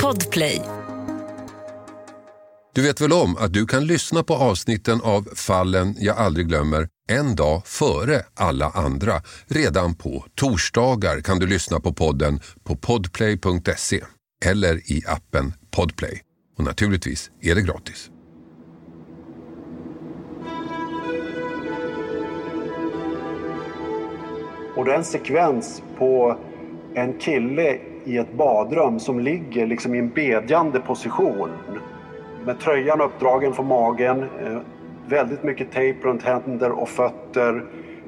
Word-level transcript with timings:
Podplay. 0.00 0.62
Du 2.74 2.82
vet 2.82 3.00
väl 3.00 3.12
om 3.12 3.36
att 3.36 3.52
du 3.52 3.66
kan 3.66 3.86
lyssna 3.86 4.22
på 4.22 4.34
avsnitten 4.34 5.00
av 5.02 5.28
Fallen 5.34 5.94
jag 5.98 6.16
aldrig 6.16 6.46
glömmer 6.46 6.88
en 7.08 7.36
dag 7.36 7.66
före 7.66 8.22
alla 8.34 8.70
andra. 8.70 9.22
Redan 9.46 9.94
på 9.94 10.26
torsdagar 10.34 11.20
kan 11.20 11.38
du 11.38 11.46
lyssna 11.46 11.80
på 11.80 11.92
podden 11.92 12.40
på 12.64 12.76
podplay.se 12.76 14.04
eller 14.44 14.92
i 14.92 15.02
appen 15.06 15.52
Podplay. 15.70 16.22
Och 16.58 16.64
naturligtvis 16.64 17.30
är 17.40 17.54
det 17.54 17.62
gratis. 17.62 18.10
Och 24.76 24.84
det 24.84 24.92
är 24.92 24.96
en 24.96 25.04
sekvens 25.04 25.82
på 25.98 26.38
en 26.94 27.18
kille 27.18 27.91
i 28.04 28.18
ett 28.18 28.32
badrum 28.32 28.98
som 28.98 29.20
ligger 29.20 29.66
liksom 29.66 29.94
i 29.94 29.98
en 29.98 30.08
bedjande 30.08 30.80
position. 30.80 31.50
Med 32.44 32.60
tröjan 32.60 33.00
uppdragen 33.00 33.52
från 33.52 33.66
magen, 33.66 34.22
eh, 34.22 34.58
väldigt 35.08 35.42
mycket 35.42 35.72
tejp 35.72 36.08
runt 36.08 36.22
händer 36.22 36.70
och 36.70 36.88
fötter 36.88 37.64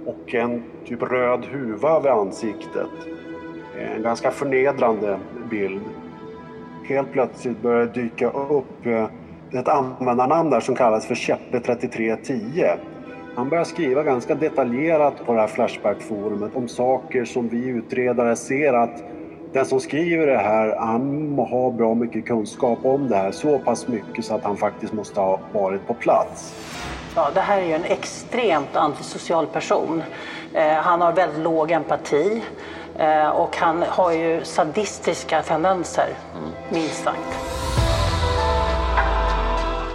och 0.07 0.35
en 0.35 0.63
typ 0.85 1.03
röd 1.03 1.45
huva 1.45 1.91
över 1.91 2.11
ansiktet. 2.11 2.91
En 3.97 4.03
ganska 4.03 4.31
förnedrande 4.31 5.19
bild. 5.51 5.83
Helt 6.89 7.13
plötsligt 7.13 7.63
börjar 7.63 7.87
det 7.87 7.93
dyka 7.93 8.31
upp 8.31 8.87
eh, 8.87 9.07
ett 9.53 9.69
användarnamn 9.69 10.51
där 10.51 10.61
som 10.61 10.75
kallas 10.75 11.07
för 11.07 11.15
Käppe3310. 11.15 12.77
Han 13.35 13.49
börjar 13.49 13.65
skriva 13.65 14.03
ganska 14.03 14.35
detaljerat 14.35 15.27
på 15.27 15.33
det 15.33 15.41
här 15.41 15.47
Flashback-forumet 15.47 16.57
om 16.57 16.69
saker 16.69 17.25
som 17.25 17.49
vi 17.49 17.67
utredare 17.69 18.37
ser 18.37 18.73
att 18.73 19.03
den 19.55 19.67
som 19.67 19.81
skriver 19.81 20.27
det 20.27 20.39
här, 20.39 20.77
han 20.79 21.39
har 21.51 21.71
bra 21.71 21.95
mycket 21.95 22.27
kunskap 22.27 22.79
om 22.83 23.09
det 23.09 23.17
här. 23.17 23.33
Så 23.33 23.59
pass 23.59 23.89
mycket 23.89 24.25
så 24.25 24.35
att 24.35 24.45
han 24.45 24.57
faktiskt 24.57 24.93
måste 24.93 25.21
ha 25.21 25.41
varit 25.53 25.87
på 25.87 25.95
plats. 25.95 26.55
Ja, 27.15 27.31
det 27.35 27.41
här 27.41 27.59
är 27.59 27.67
ju 27.67 27.73
en 27.73 27.85
extremt 27.85 28.77
antisocial 28.77 29.47
person. 29.47 30.03
Eh, 30.53 30.73
han 30.73 31.01
har 31.01 31.13
väldigt 31.13 31.39
låg 31.39 31.71
empati 31.71 32.43
eh, 32.99 33.29
och 33.29 33.57
han 33.57 33.85
har 33.89 34.13
ju 34.13 34.45
sadistiska 34.45 35.43
tendenser, 35.43 36.09
minst 36.69 37.05
sagt. 37.05 37.39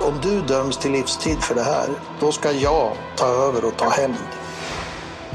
Om 0.01 0.13
du 0.21 0.41
döms 0.41 0.77
till 0.77 0.91
livstid 0.91 1.37
för 1.43 1.55
det 1.55 1.63
här, 1.63 1.87
då 2.19 2.31
ska 2.31 2.51
jag 2.51 2.91
ta 3.15 3.25
över 3.25 3.65
och 3.65 3.77
ta 3.77 3.89
hämnd. 3.89 4.17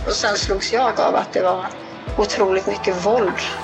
Och 0.06 0.12
sen 0.12 0.36
slogs 0.36 0.72
jag 0.72 1.00
av 1.00 1.14
att 1.14 1.32
det 1.32 1.42
var 1.42 1.66
otroligt 2.18 2.66
mycket 2.66 3.06
våld. 3.06 3.63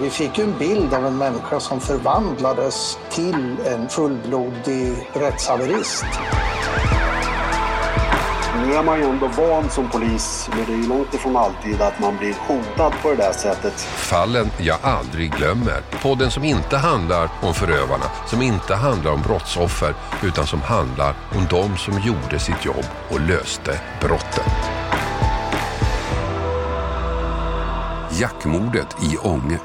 Vi 0.00 0.10
fick 0.10 0.38
ju 0.38 0.44
en 0.44 0.58
bild 0.58 0.94
av 0.94 1.06
en 1.06 1.18
människa 1.18 1.60
som 1.60 1.80
förvandlades 1.80 2.98
till 3.10 3.56
en 3.66 3.88
fullblodig 3.88 5.08
rättshaverist. 5.12 6.04
Nu 8.56 8.74
är 8.74 8.82
man 8.82 8.98
ju 8.98 9.04
ändå 9.04 9.26
van 9.26 9.70
som 9.70 9.90
polis, 9.90 10.50
men 10.56 10.64
det 10.66 10.72
är 10.72 10.76
ju 10.76 10.88
långt 10.88 11.14
ifrån 11.14 11.36
alltid 11.36 11.82
att 11.82 11.98
man 12.00 12.16
blir 12.16 12.34
hotad 12.46 12.92
på 13.02 13.10
det 13.10 13.16
där 13.16 13.32
sättet. 13.32 13.80
Fallen 13.80 14.50
jag 14.58 14.78
aldrig 14.82 15.32
glömmer. 15.32 15.82
Podden 16.02 16.30
som 16.30 16.44
inte 16.44 16.76
handlar 16.76 17.30
om 17.42 17.54
förövarna, 17.54 18.04
som 18.26 18.42
inte 18.42 18.74
handlar 18.74 19.12
om 19.12 19.22
brottsoffer, 19.22 19.94
utan 20.22 20.46
som 20.46 20.62
handlar 20.62 21.14
om 21.36 21.46
de 21.50 21.76
som 21.76 22.00
gjorde 22.00 22.38
sitt 22.38 22.64
jobb 22.64 22.86
och 23.10 23.20
löste 23.20 23.80
brotten. 24.00 24.44
Jackmordet 28.20 28.96
i 29.02 29.16
Ånge. 29.16 29.58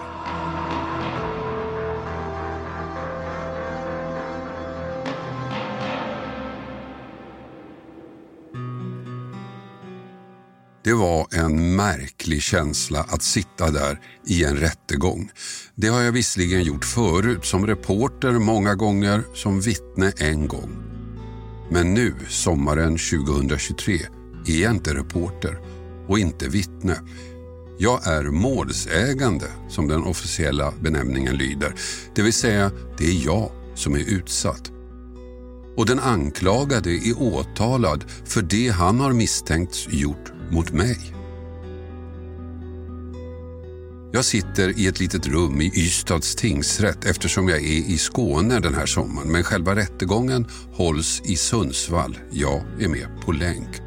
Det 10.85 10.93
var 10.93 11.27
en 11.31 11.75
märklig 11.75 12.41
känsla 12.41 12.99
att 12.99 13.23
sitta 13.23 13.71
där 13.71 13.99
i 14.27 14.43
en 14.43 14.57
rättegång. 14.57 15.31
Det 15.75 15.87
har 15.87 16.01
jag 16.01 16.11
visserligen 16.11 16.63
gjort 16.63 16.85
förut, 16.85 17.45
som 17.45 17.67
reporter 17.67 18.31
många 18.31 18.75
gånger, 18.75 19.23
som 19.33 19.61
vittne 19.61 20.11
en 20.17 20.47
gång. 20.47 20.77
Men 21.71 21.93
nu, 21.93 22.15
sommaren 22.29 22.97
2023, 22.97 23.99
är 24.47 24.61
jag 24.61 24.71
inte 24.71 24.93
reporter 24.93 25.59
och 26.07 26.19
inte 26.19 26.47
vittne. 26.47 26.99
Jag 27.77 28.07
är 28.07 28.23
målsägande, 28.23 29.45
som 29.69 29.87
den 29.87 30.03
officiella 30.03 30.73
benämningen 30.81 31.37
lyder. 31.37 31.75
Det 32.15 32.21
vill 32.21 32.33
säga, 32.33 32.71
det 32.97 33.05
är 33.05 33.25
jag 33.25 33.52
som 33.75 33.95
är 33.95 34.09
utsatt. 34.09 34.71
Och 35.77 35.85
den 35.85 35.99
anklagade 35.99 36.89
är 36.89 37.21
åtalad 37.21 38.05
för 38.25 38.41
det 38.41 38.69
han 38.69 38.99
har 38.99 39.13
misstänkts 39.13 39.87
gjort 39.89 40.34
mot 40.52 40.72
mig. 40.72 41.16
Jag 44.16 44.26
sitter 44.26 44.80
i 44.80 44.88
ett 44.88 45.00
litet 45.00 45.28
rum 45.28 45.61
i 45.61 45.72
Ystads 45.76 46.36
tingsrätt 46.36 47.06
eftersom 47.06 47.50
jag 47.50 47.58
är 47.58 47.89
i 47.89 47.98
Skåne 47.98 48.60
den 48.60 48.73
här 48.73 48.86
sommaren 48.86 49.32
men 49.32 49.44
själva 49.44 49.76
rättegången 49.76 50.48
hålls 50.72 51.22
i 51.26 51.36
Sundsvall. 51.36 52.17
Jag 52.32 52.64
är 52.80 52.88
med 52.88 53.08
på 53.26 53.32
länk. 53.32 53.82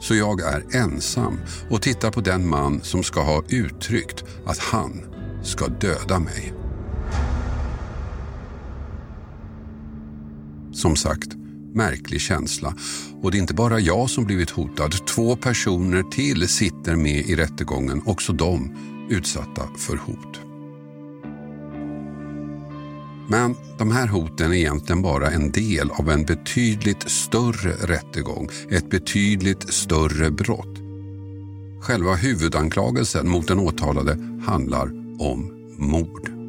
Så 0.00 0.14
jag 0.14 0.40
är 0.40 0.76
ensam 0.76 1.38
och 1.70 1.82
tittar 1.82 2.10
på 2.10 2.20
den 2.20 2.48
man 2.48 2.80
som 2.82 3.02
ska 3.02 3.22
ha 3.22 3.42
uttryckt 3.48 4.24
att 4.46 4.58
han 4.58 5.00
ska 5.42 5.66
döda 5.66 6.18
mig. 6.18 6.54
Som 10.72 10.96
sagt, 10.96 11.39
märklig 11.74 12.20
känsla. 12.20 12.74
Och 13.22 13.30
det 13.30 13.36
är 13.36 13.40
inte 13.40 13.54
bara 13.54 13.80
jag 13.80 14.10
som 14.10 14.24
blivit 14.24 14.50
hotad. 14.50 15.06
Två 15.06 15.36
personer 15.36 16.02
till 16.02 16.48
sitter 16.48 16.96
med 16.96 17.26
i 17.26 17.36
rättegången, 17.36 18.02
också 18.06 18.32
de 18.32 18.76
utsatta 19.10 19.68
för 19.78 19.96
hot. 19.96 20.40
Men 23.28 23.54
de 23.78 23.90
här 23.90 24.06
hoten 24.06 24.52
är 24.52 24.56
egentligen 24.56 25.02
bara 25.02 25.30
en 25.30 25.50
del 25.50 25.90
av 25.90 26.10
en 26.10 26.24
betydligt 26.24 27.10
större 27.10 27.72
rättegång, 27.72 28.48
ett 28.70 28.90
betydligt 28.90 29.72
större 29.72 30.30
brott. 30.30 30.78
Själva 31.80 32.14
huvudanklagelsen 32.14 33.28
mot 33.28 33.48
den 33.48 33.58
åtalade 33.58 34.18
handlar 34.46 34.86
om 35.20 35.52
mord. 35.78 36.39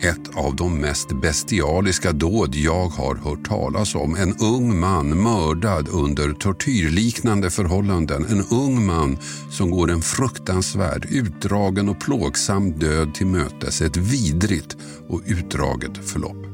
Ett 0.00 0.36
av 0.36 0.56
de 0.56 0.80
mest 0.80 1.12
bestialiska 1.12 2.12
dåd 2.12 2.54
jag 2.54 2.88
har 2.88 3.14
hört 3.14 3.48
talas 3.48 3.94
om. 3.94 4.14
En 4.14 4.36
ung 4.36 4.80
man 4.80 5.22
mördad 5.22 5.88
under 5.88 6.32
tortyrliknande 6.32 7.50
förhållanden. 7.50 8.26
En 8.26 8.44
ung 8.50 8.86
man 8.86 9.18
som 9.50 9.70
går 9.70 9.90
en 9.90 10.02
fruktansvärd, 10.02 11.06
utdragen 11.10 11.88
och 11.88 12.00
plågsam 12.00 12.72
död 12.72 13.14
till 13.14 13.26
mötes. 13.26 13.82
Ett 13.82 13.96
vidrigt 13.96 14.76
och 15.08 15.22
utdraget 15.26 16.10
förlopp. 16.10 16.46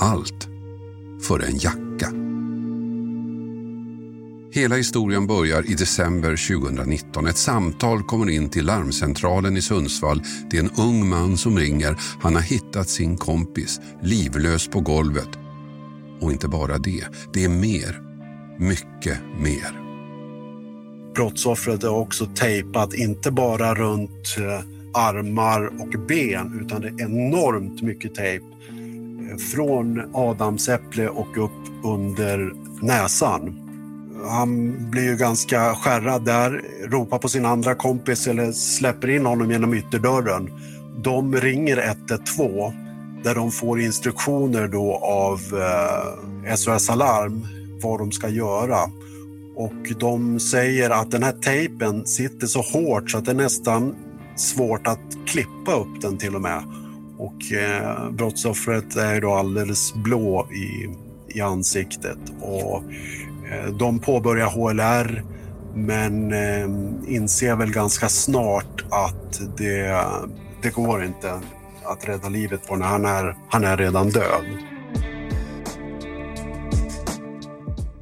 Allt 0.00 0.48
för 1.22 1.40
en 1.40 1.58
jacka. 1.58 1.87
Hela 4.50 4.76
historien 4.76 5.26
börjar 5.26 5.70
i 5.70 5.74
december 5.74 6.60
2019. 6.60 7.26
Ett 7.26 7.36
samtal 7.36 8.02
kommer 8.02 8.30
in 8.30 8.48
till 8.48 8.66
larmcentralen 8.66 9.56
i 9.56 9.62
Sundsvall. 9.62 10.22
Det 10.50 10.56
är 10.56 10.62
en 10.62 10.70
ung 10.78 11.08
man 11.08 11.36
som 11.36 11.58
ringer. 11.58 11.96
Han 12.20 12.34
har 12.34 12.42
hittat 12.42 12.88
sin 12.88 13.16
kompis 13.16 13.80
livlös 14.02 14.68
på 14.68 14.80
golvet. 14.80 15.28
Och 16.20 16.32
inte 16.32 16.48
bara 16.48 16.78
det, 16.78 17.04
det 17.32 17.44
är 17.44 17.48
mer. 17.48 18.02
Mycket 18.58 19.18
mer. 19.40 19.82
Brottsoffret 21.14 21.84
är 21.84 21.90
också 21.90 22.26
tejpat, 22.26 22.94
inte 22.94 23.30
bara 23.30 23.74
runt 23.74 24.36
eh, 24.38 24.64
armar 24.94 25.66
och 25.66 26.06
ben, 26.08 26.60
utan 26.64 26.80
det 26.80 26.88
är 26.88 27.00
enormt 27.00 27.82
mycket 27.82 28.14
tejp. 28.14 28.44
Eh, 29.30 29.36
från 29.36 30.14
adamsäpple 30.14 31.08
och 31.08 31.44
upp 31.44 31.84
under 31.84 32.52
näsan. 32.82 33.67
Han 34.26 34.76
blir 34.90 35.02
ju 35.02 35.16
ganska 35.16 35.74
skärrad 35.74 36.24
där, 36.24 36.62
ropar 36.84 37.18
på 37.18 37.28
sin 37.28 37.46
andra 37.46 37.74
kompis 37.74 38.26
eller 38.26 38.52
släpper 38.52 39.10
in 39.10 39.26
honom 39.26 39.50
genom 39.50 39.74
ytterdörren. 39.74 40.50
De 41.02 41.36
ringer 41.36 41.76
112 41.76 42.72
där 43.24 43.34
de 43.34 43.50
får 43.50 43.80
instruktioner 43.80 44.68
då 44.68 44.96
av 44.96 45.40
eh, 45.60 46.54
SOS 46.54 46.90
Alarm 46.90 47.46
vad 47.82 47.98
de 47.98 48.12
ska 48.12 48.28
göra. 48.28 48.78
Och 49.56 49.98
de 50.00 50.40
säger 50.40 50.90
att 50.90 51.10
den 51.10 51.22
här 51.22 51.32
tejpen 51.32 52.06
sitter 52.06 52.46
så 52.46 52.60
hårt 52.60 53.10
så 53.10 53.18
att 53.18 53.24
det 53.24 53.30
är 53.30 53.34
nästan 53.34 53.94
svårt 54.36 54.86
att 54.86 55.00
klippa 55.26 55.74
upp 55.74 56.00
den 56.00 56.18
till 56.18 56.34
och 56.34 56.42
med. 56.42 56.62
Och 57.18 57.52
eh, 57.52 58.10
brottsoffret 58.10 58.96
är 58.96 59.20
då 59.20 59.32
alldeles 59.32 59.94
blå 59.94 60.48
i, 60.52 60.96
i 61.38 61.40
ansiktet. 61.40 62.18
Och 62.40 62.82
Eh, 63.50 63.72
de 63.72 63.98
påbörjar 63.98 64.46
HLR, 64.46 65.24
Men 65.74 66.32
ehm, 66.32 67.04
inser 67.06 67.56
väl 67.56 67.72
ganska 67.72 68.08
snart 68.08 68.84
att 68.90 69.40
det, 69.56 70.04
det 70.62 70.74
går 70.74 71.04
inte 71.04 71.40
att 71.84 72.08
rädda 72.08 72.28
livet 72.28 72.66
på 72.66 72.72
honom. 72.72 72.88
Han 72.88 73.04
är, 73.04 73.36
han 73.48 73.64
är 73.64 73.76
redan 73.76 74.10
död. 74.10 74.44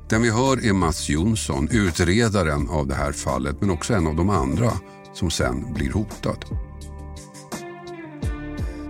Den 0.08 0.22
vi 0.22 0.30
hör 0.30 0.66
är 0.66 0.72
Mats 0.72 1.08
Jonsson, 1.08 1.68
utredaren 1.72 2.68
av 2.68 2.86
det 2.86 2.94
här 2.94 3.12
fallet 3.12 3.56
men 3.60 3.70
också 3.70 3.94
en 3.94 4.06
av 4.06 4.16
de 4.16 4.30
andra 4.30 4.72
som 5.12 5.30
sen 5.30 5.74
blir 5.74 5.92
hotad. 5.92 6.44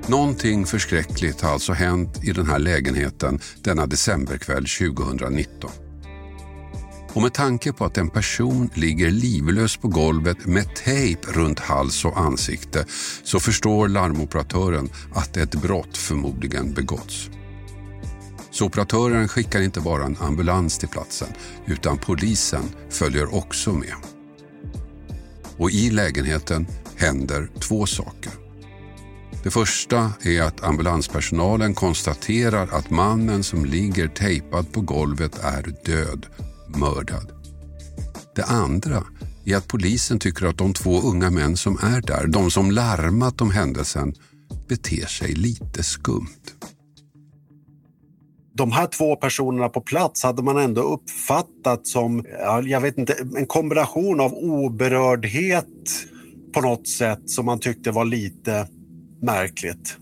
Någonting 0.06 0.66
förskräckligt 0.66 1.40
har 1.40 1.50
alltså 1.50 1.72
hänt 1.72 2.24
i 2.24 2.32
den 2.32 2.46
här 2.46 2.58
lägenheten 2.58 3.40
denna 3.64 3.86
decemberkväll 3.86 4.66
2019. 4.66 5.70
Och 7.16 7.22
med 7.22 7.34
tanke 7.34 7.72
på 7.72 7.84
att 7.84 7.98
en 7.98 8.10
person 8.10 8.70
ligger 8.74 9.10
livlös 9.10 9.76
på 9.76 9.88
golvet 9.88 10.46
med 10.46 10.74
tejp 10.74 11.32
runt 11.32 11.60
hals 11.60 12.04
och 12.04 12.18
ansikte 12.18 12.84
så 13.22 13.40
förstår 13.40 13.88
larmoperatören 13.88 14.88
att 15.14 15.36
ett 15.36 15.54
brott 15.54 15.96
förmodligen 15.96 16.72
begåtts. 16.72 17.30
Så 18.50 18.66
operatören 18.66 19.28
skickar 19.28 19.60
inte 19.60 19.80
bara 19.80 20.04
en 20.04 20.16
ambulans 20.20 20.78
till 20.78 20.88
platsen 20.88 21.28
utan 21.66 21.98
polisen 21.98 22.64
följer 22.90 23.34
också 23.34 23.72
med. 23.72 23.94
Och 25.56 25.70
i 25.70 25.90
lägenheten 25.90 26.66
händer 26.96 27.48
två 27.60 27.86
saker. 27.86 28.32
Det 29.42 29.50
första 29.50 30.12
är 30.22 30.42
att 30.42 30.64
ambulanspersonalen 30.64 31.74
konstaterar 31.74 32.68
att 32.72 32.90
mannen 32.90 33.42
som 33.42 33.64
ligger 33.64 34.08
tejpad 34.08 34.72
på 34.72 34.80
golvet 34.80 35.38
är 35.42 35.74
död, 35.84 36.26
mördad. 36.76 37.32
Det 38.34 38.44
andra 38.44 39.02
är 39.44 39.56
att 39.56 39.68
polisen 39.68 40.18
tycker 40.18 40.46
att 40.46 40.58
de 40.58 40.72
två 40.72 41.00
unga 41.00 41.30
män 41.30 41.56
som 41.56 41.78
är 41.82 42.00
där, 42.00 42.26
de 42.26 42.50
som 42.50 42.70
larmat 42.70 43.40
om 43.40 43.50
händelsen, 43.50 44.14
beter 44.68 45.06
sig 45.06 45.32
lite 45.32 45.82
skumt. 45.82 46.42
De 48.54 48.72
här 48.72 48.86
två 48.86 49.16
personerna 49.16 49.68
på 49.68 49.80
plats 49.80 50.22
hade 50.22 50.42
man 50.42 50.56
ändå 50.56 50.82
uppfattat 50.82 51.86
som, 51.86 52.24
jag 52.64 52.80
vet 52.80 52.98
inte, 52.98 53.16
en 53.36 53.46
kombination 53.46 54.20
av 54.20 54.34
oberördhet 54.34 55.66
på 56.54 56.60
något 56.60 56.88
sätt 56.88 57.30
som 57.30 57.46
man 57.46 57.58
tyckte 57.58 57.90
var 57.90 58.04
lite 58.04 58.68
märkligt. 59.22 59.96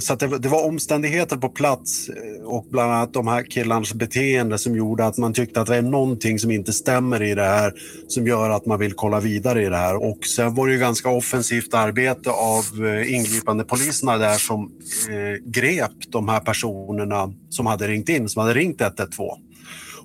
Så 0.00 0.14
det, 0.14 0.38
det, 0.38 0.48
var 0.48 0.66
omständigheter 0.66 1.36
på 1.36 1.48
plats 1.48 2.08
eh, 2.08 2.44
och 2.44 2.66
bland 2.70 2.92
annat 2.92 3.12
de 3.12 3.28
här 3.28 3.42
killarnas 3.42 3.94
beteende 3.94 4.58
som 4.58 4.76
gjorde 4.76 5.06
att 5.06 5.18
man 5.18 5.32
tyckte 5.32 5.60
att 5.60 5.66
det 5.66 5.76
är 5.76 5.82
någonting 5.82 6.38
som 6.38 6.50
inte 6.50 6.72
stämmer 6.72 7.22
i 7.22 7.34
det 7.34 7.44
här 7.44 7.72
som 8.08 8.26
gör 8.26 8.50
att 8.50 8.66
man 8.66 8.78
vill 8.78 8.92
kolla 8.92 9.20
vidare 9.20 9.62
i 9.62 9.68
det 9.68 9.76
här. 9.76 9.96
Och 9.96 10.24
sen 10.24 10.54
var 10.54 10.66
det 10.66 10.72
ju 10.72 10.78
ganska 10.78 11.10
offensivt 11.10 11.74
arbete 11.74 12.30
av 12.30 12.86
eh, 12.86 13.14
ingripande 13.14 13.64
poliserna 13.64 14.18
där 14.18 14.36
som 14.36 14.72
eh, 15.08 15.50
grep 15.50 15.92
de 16.08 16.28
här 16.28 16.40
personerna 16.40 17.32
som 17.50 17.66
hade 17.66 17.88
ringt 17.88 18.08
in, 18.08 18.28
som 18.28 18.42
hade 18.42 18.54
ringt 18.54 18.80
112. 18.80 19.30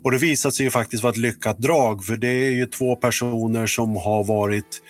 Och 0.04 0.12
det 0.12 0.18
visade 0.18 0.56
sig 0.56 0.66
ju 0.66 0.70
faktiskt 0.70 1.04
vara 1.04 1.12
ett 1.12 1.18
lyckat 1.18 1.58
drag 1.58 2.06
för 2.06 2.18
det 2.18 2.28
är 2.28 2.52
ju 2.52 2.66
två 2.66 2.96
personer 2.96 3.68
som 3.68 3.96
har 3.96 4.24
varit 4.24 4.82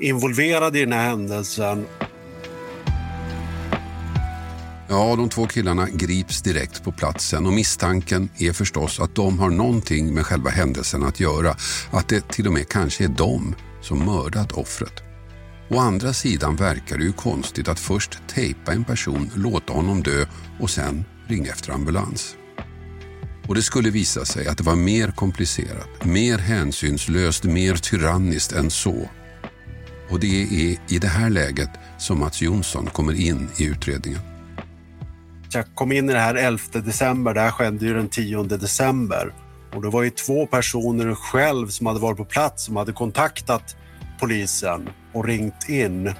involverade 0.00 0.78
i 0.78 0.84
den 0.84 0.92
här 0.92 1.08
händelsen. 1.08 1.86
Ja, 4.88 5.16
de 5.16 5.28
två 5.28 5.46
killarna 5.46 5.88
grips 5.88 6.42
direkt 6.42 6.84
på 6.84 6.92
platsen 6.92 7.46
och 7.46 7.52
misstanken 7.52 8.28
är 8.38 8.52
förstås 8.52 9.00
att 9.00 9.14
de 9.14 9.38
har 9.38 9.50
någonting 9.50 10.14
med 10.14 10.26
själva 10.26 10.50
händelsen 10.50 11.02
att 11.02 11.20
göra. 11.20 11.56
Att 11.90 12.08
det 12.08 12.28
till 12.28 12.46
och 12.46 12.52
med 12.52 12.68
kanske 12.68 13.04
är 13.04 13.08
de 13.08 13.54
som 13.82 14.04
mördat 14.04 14.52
offret. 14.52 15.02
Å 15.70 15.78
andra 15.78 16.12
sidan 16.12 16.56
verkar 16.56 16.98
det 16.98 17.04
ju 17.04 17.12
konstigt 17.12 17.68
att 17.68 17.80
först 17.80 18.18
tejpa 18.28 18.72
en 18.72 18.84
person, 18.84 19.30
låta 19.34 19.72
honom 19.72 20.02
dö 20.02 20.26
och 20.60 20.70
sen 20.70 21.04
ringa 21.26 21.50
efter 21.52 21.72
ambulans. 21.72 22.36
Och 23.48 23.54
det 23.54 23.62
skulle 23.62 23.90
visa 23.90 24.24
sig 24.24 24.46
att 24.46 24.58
det 24.58 24.64
var 24.64 24.76
mer 24.76 25.10
komplicerat, 25.10 26.04
mer 26.04 26.38
hänsynslöst, 26.38 27.44
mer 27.44 27.76
tyranniskt 27.76 28.52
än 28.52 28.70
så. 28.70 29.10
Och 30.10 30.20
det 30.20 30.42
är 30.42 30.94
i 30.94 30.98
det 30.98 31.08
här 31.08 31.30
läget 31.30 31.70
som 31.98 32.18
Mats 32.18 32.42
Jonsson 32.42 32.86
kommer 32.86 33.12
in 33.12 33.48
i 33.56 33.64
utredningen. 33.64 34.33
Jag 35.54 35.74
kom 35.74 35.92
in 35.92 36.10
i 36.10 36.12
det 36.12 36.18
här 36.18 36.34
11 36.34 36.62
december, 36.72 37.34
det 37.34 37.40
här 37.40 37.50
skedde 37.50 37.86
ju 37.86 37.94
den 37.94 38.08
10 38.08 38.42
december. 38.42 39.34
Och 39.74 39.82
det 39.82 39.90
var 39.90 40.02
ju 40.02 40.10
två 40.10 40.46
personer 40.46 41.14
själv 41.14 41.68
som 41.68 41.86
hade 41.86 42.00
varit 42.00 42.16
på 42.16 42.24
plats 42.24 42.64
som 42.64 42.76
hade 42.76 42.92
kontaktat 42.92 43.76
polisen 44.20 44.88
och 45.12 45.24
ringt 45.24 45.68
in. 45.68 46.12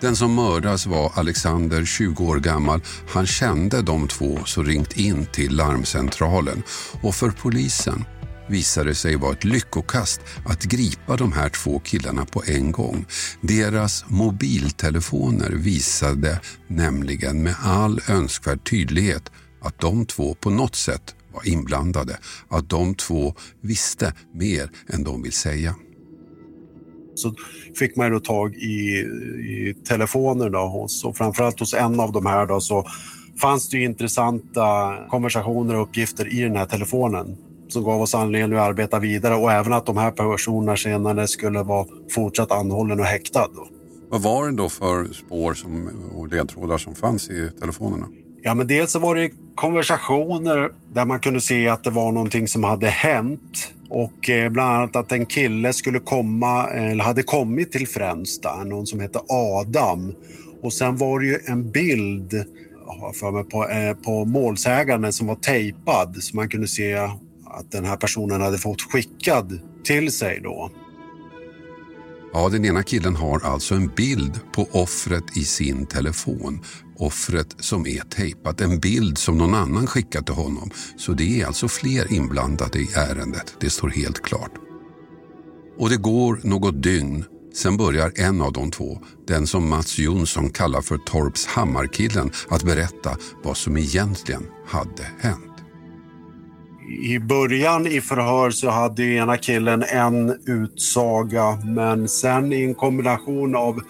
Den 0.00 0.16
som 0.16 0.34
mördas 0.34 0.86
var 0.86 1.12
Alexander, 1.14 1.84
20 1.84 2.24
år 2.24 2.36
gammal. 2.36 2.80
Han 3.08 3.26
kände 3.26 3.82
de 3.82 4.08
två 4.08 4.38
som 4.44 4.64
ringt 4.64 4.96
in 4.96 5.26
till 5.26 5.56
larmcentralen 5.56 6.62
och 7.02 7.14
för 7.14 7.30
polisen 7.30 8.04
visade 8.50 8.94
sig 8.94 9.16
vara 9.16 9.32
ett 9.32 9.44
lyckokast 9.44 10.20
att 10.44 10.62
gripa 10.62 11.16
de 11.16 11.32
här 11.32 11.48
två 11.48 11.78
killarna 11.78 12.24
på 12.24 12.42
en 12.46 12.72
gång. 12.72 13.06
Deras 13.40 14.04
mobiltelefoner 14.08 15.50
visade 15.50 16.40
nämligen 16.66 17.42
med 17.42 17.54
all 17.62 18.00
önskvärd 18.08 18.70
tydlighet 18.70 19.30
att 19.60 19.80
de 19.80 20.06
två 20.06 20.34
på 20.34 20.50
något 20.50 20.74
sätt 20.74 21.14
var 21.32 21.48
inblandade. 21.48 22.18
Att 22.48 22.70
de 22.70 22.94
två 22.94 23.34
visste 23.60 24.12
mer 24.32 24.70
än 24.88 25.04
de 25.04 25.22
vill 25.22 25.32
säga. 25.32 25.74
Så 27.14 27.34
fick 27.78 27.96
man 27.96 28.12
då 28.12 28.20
tag 28.20 28.54
i, 28.54 28.98
i 29.40 29.74
telefoner 29.88 30.50
då 30.50 30.68
hos, 30.68 31.04
och 31.04 31.16
framförallt 31.16 31.60
hos 31.60 31.74
en 31.74 32.00
av 32.00 32.12
de 32.12 32.26
här 32.26 32.46
då 32.46 32.60
så 32.60 32.86
fanns 33.40 33.68
det 33.68 33.82
intressanta 33.82 34.96
konversationer 35.08 35.74
och 35.74 35.82
uppgifter 35.82 36.34
i 36.34 36.40
den 36.40 36.56
här 36.56 36.66
telefonen 36.66 37.36
som 37.68 37.84
gav 37.84 38.00
oss 38.00 38.14
anledning 38.14 38.58
att 38.58 38.68
arbeta 38.68 38.98
vidare 38.98 39.34
och 39.34 39.52
även 39.52 39.72
att 39.72 39.86
de 39.86 39.96
här 39.96 40.10
personerna 40.10 40.76
senare 40.76 41.26
skulle 41.26 41.62
vara 41.62 41.86
fortsatt 42.10 42.52
anhållen 42.52 43.00
och 43.00 43.06
häktad. 43.06 43.48
Vad 44.10 44.22
var 44.22 44.46
det 44.46 44.56
då 44.56 44.68
för 44.68 45.04
spår 45.04 45.54
som, 45.54 45.90
och 46.14 46.28
ledtrådar 46.28 46.78
som 46.78 46.94
fanns 46.94 47.30
i 47.30 47.50
telefonerna? 47.60 48.06
Ja, 48.42 48.54
men 48.54 48.66
dels 48.66 48.92
så 48.92 48.98
var 48.98 49.14
det 49.14 49.30
konversationer 49.54 50.70
där 50.92 51.04
man 51.04 51.20
kunde 51.20 51.40
se 51.40 51.68
att 51.68 51.84
det 51.84 51.90
var 51.90 52.12
någonting 52.12 52.48
som 52.48 52.64
hade 52.64 52.86
hänt 52.86 53.72
och 53.90 54.30
eh, 54.30 54.50
bland 54.50 54.70
annat 54.70 54.96
att 54.96 55.12
en 55.12 55.26
kille 55.26 55.72
skulle 55.72 55.98
komma, 55.98 56.66
eller 56.66 57.04
hade 57.04 57.22
kommit 57.22 57.72
till 57.72 57.88
Fränsta, 57.88 58.64
någon 58.64 58.86
som 58.86 59.00
hette 59.00 59.20
Adam. 59.28 60.14
Och 60.62 60.72
sen 60.72 60.96
var 60.96 61.20
det 61.20 61.26
ju 61.26 61.38
en 61.46 61.70
bild 61.70 62.44
för 63.14 63.30
mig, 63.30 63.44
på, 63.44 63.68
eh, 63.68 63.94
på 63.94 64.24
målsäganden 64.24 65.12
som 65.12 65.26
var 65.26 65.34
tejpad 65.34 66.16
så 66.20 66.36
man 66.36 66.48
kunde 66.48 66.68
se 66.68 67.08
att 67.50 67.70
den 67.70 67.84
här 67.84 67.96
personen 67.96 68.40
hade 68.40 68.58
fått 68.58 68.82
skickad 68.82 69.60
till 69.84 70.12
sig 70.12 70.40
då. 70.42 70.70
Ja, 72.32 72.48
den 72.48 72.64
ena 72.64 72.82
killen 72.82 73.16
har 73.16 73.40
alltså 73.40 73.74
en 73.74 73.86
bild 73.86 74.40
på 74.52 74.68
offret 74.72 75.36
i 75.36 75.44
sin 75.44 75.86
telefon. 75.86 76.60
Offret 76.96 77.56
som 77.58 77.86
är 77.86 78.00
tejpat, 78.00 78.60
en 78.60 78.80
bild 78.80 79.18
som 79.18 79.38
någon 79.38 79.54
annan 79.54 79.86
skickat 79.86 80.26
till 80.26 80.34
honom. 80.34 80.70
Så 80.96 81.12
det 81.12 81.40
är 81.40 81.46
alltså 81.46 81.68
fler 81.68 82.12
inblandade 82.12 82.78
i 82.78 82.88
ärendet, 82.96 83.54
det 83.60 83.70
står 83.70 83.88
helt 83.88 84.22
klart. 84.22 84.52
Och 85.78 85.90
det 85.90 85.96
går 85.96 86.40
något 86.42 86.82
dygn, 86.82 87.24
sen 87.54 87.76
börjar 87.76 88.12
en 88.14 88.42
av 88.42 88.52
de 88.52 88.70
två, 88.70 88.98
den 89.26 89.46
som 89.46 89.68
Mats 89.68 89.98
Jonsson 89.98 90.50
kallar 90.50 90.80
för 90.80 90.98
Torps 90.98 91.46
Hammarkillen, 91.46 92.30
att 92.48 92.62
berätta 92.62 93.16
vad 93.44 93.56
som 93.56 93.76
egentligen 93.76 94.46
hade 94.66 95.06
hänt 95.20 95.47
i 96.88 97.18
början 97.18 97.86
i 97.86 98.00
förhör 98.00 98.50
så 98.50 98.70
hade 98.70 99.04
ena 99.04 99.36
killen 99.36 99.82
en 99.82 100.38
utsaga 100.46 101.58
men 101.64 102.08
sen 102.08 102.52
i 102.52 102.62
en 102.62 102.74
kombination 102.74 103.56
av 103.56 103.80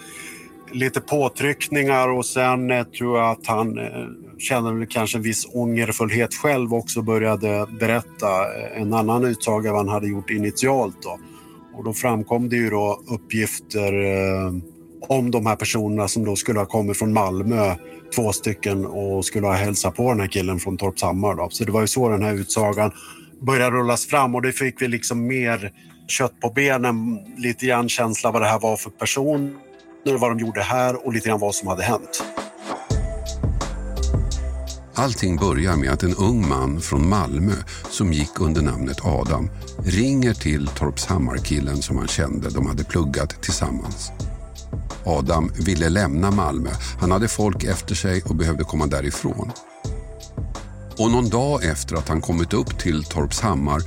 lite 0.71 1.01
påtryckningar 1.01 2.09
och 2.09 2.25
sen 2.25 2.71
eh, 2.71 2.83
tror 2.83 3.17
jag 3.17 3.31
att 3.31 3.47
han 3.47 3.77
eh, 3.77 3.85
kände 4.37 4.85
kanske 4.85 5.17
en 5.17 5.21
viss 5.21 5.47
ångerfullhet 5.53 6.33
själv 6.33 6.73
också 6.73 7.01
började 7.01 7.65
berätta 7.79 8.27
eh, 8.27 8.81
en 8.81 8.93
annan 8.93 9.25
utsaga 9.25 9.71
vad 9.71 9.79
han 9.79 9.89
hade 9.89 10.07
gjort 10.07 10.29
initialt. 10.29 11.01
Då. 11.01 11.19
Och 11.73 11.83
då 11.83 11.93
framkom 11.93 12.49
det 12.49 12.55
ju 12.55 12.69
då 12.69 13.01
uppgifter 13.07 13.93
eh, 13.93 14.51
om 15.01 15.31
de 15.31 15.45
här 15.45 15.55
personerna 15.55 16.07
som 16.07 16.25
då 16.25 16.35
skulle 16.35 16.59
ha 16.59 16.65
kommit 16.65 16.97
från 16.97 17.13
Malmö, 17.13 17.75
två 18.15 18.31
stycken, 18.31 18.85
och 18.85 19.25
skulle 19.25 19.47
ha 19.47 19.53
hälsat 19.53 19.95
på 19.95 20.11
den 20.11 20.19
här 20.19 20.27
killen 20.27 20.59
från 20.59 20.77
Torpshammar. 20.77 21.35
Då. 21.35 21.49
Så 21.49 21.63
det 21.63 21.71
var 21.71 21.81
ju 21.81 21.87
så 21.87 22.09
den 22.09 22.23
här 22.23 22.33
utsagan 22.33 22.91
började 23.41 23.77
rullas 23.77 24.05
fram 24.05 24.35
och 24.35 24.41
det 24.41 24.51
fick 24.51 24.81
vi 24.81 24.87
liksom 24.87 25.27
mer 25.27 25.71
kött 26.07 26.39
på 26.39 26.49
benen, 26.49 27.19
lite 27.37 27.65
grann 27.65 27.89
känsla 27.89 28.31
vad 28.31 28.41
det 28.41 28.47
här 28.47 28.59
var 28.59 28.77
för 28.77 28.89
person, 28.89 29.57
vad 30.19 30.31
de 30.31 30.39
gjorde 30.39 30.61
här 30.61 31.05
och 31.05 31.13
lite 31.13 31.29
grann 31.29 31.39
vad 31.39 31.55
som 31.55 31.67
hade 31.67 31.83
hänt. 31.83 32.23
Allting 34.93 35.35
börjar 35.35 35.75
med 35.75 35.91
att 35.91 36.03
en 36.03 36.15
ung 36.15 36.49
man 36.49 36.81
från 36.81 37.09
Malmö 37.09 37.53
som 37.89 38.13
gick 38.13 38.39
under 38.39 38.61
namnet 38.61 39.05
Adam 39.05 39.49
ringer 39.85 40.33
till 40.33 40.67
Torpshammarkillen 40.67 41.81
som 41.81 41.97
han 41.97 42.07
kände. 42.07 42.49
De 42.49 42.67
hade 42.67 42.83
pluggat 42.83 43.41
tillsammans. 43.41 44.11
Adam 45.09 45.51
ville 45.55 45.89
lämna 45.89 46.31
Malmö. 46.31 46.69
Han 46.99 47.11
hade 47.11 47.27
folk 47.27 47.63
efter 47.63 47.95
sig 47.95 48.23
och 48.25 48.35
behövde 48.35 48.63
komma 48.63 48.87
därifrån. 48.87 49.51
Och 50.97 51.11
någon 51.11 51.29
dag 51.29 51.65
efter 51.65 51.95
att 51.95 52.09
han 52.09 52.21
kommit 52.21 52.53
upp 52.53 52.79
till 52.79 53.03
Torpshammar 53.03 53.79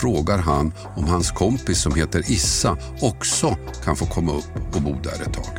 frågar 0.00 0.38
han 0.38 0.72
om 0.96 1.04
hans 1.04 1.30
kompis 1.30 1.82
som 1.82 1.94
heter 1.94 2.30
Issa 2.30 2.76
också 3.00 3.56
kan 3.84 3.96
få 3.96 4.06
komma 4.06 4.32
upp 4.32 4.76
och 4.76 4.82
bo 4.82 4.92
där 5.02 5.22
ett 5.22 5.34
tag. 5.34 5.58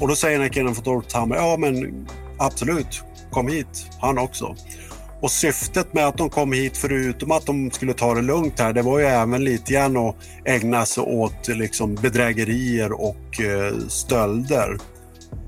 Och 0.00 0.08
då 0.08 0.14
säger 0.14 0.38
den 0.38 0.46
här 0.46 0.52
killen 0.52 0.74
från 0.74 0.84
Torpshammar, 0.84 1.36
ja 1.36 1.56
men 1.58 2.06
absolut, 2.38 3.02
kom 3.30 3.48
hit, 3.48 3.86
han 4.00 4.18
också. 4.18 4.56
Och 5.22 5.30
syftet 5.30 5.94
med 5.94 6.06
att 6.06 6.18
de 6.18 6.30
kom 6.30 6.52
hit, 6.52 6.76
förutom 6.76 7.30
att 7.30 7.46
de 7.46 7.70
skulle 7.70 7.94
ta 7.94 8.14
det 8.14 8.22
lugnt 8.22 8.60
här, 8.60 8.72
det 8.72 8.82
var 8.82 8.98
ju 8.98 9.04
även 9.04 9.44
lite 9.44 9.72
grann 9.72 9.96
att 9.96 10.16
ägna 10.44 10.86
sig 10.86 11.02
åt 11.02 11.48
liksom 11.48 11.94
bedrägerier 11.94 12.92
och 12.92 13.40
eh, 13.40 13.78
stölder. 13.88 14.78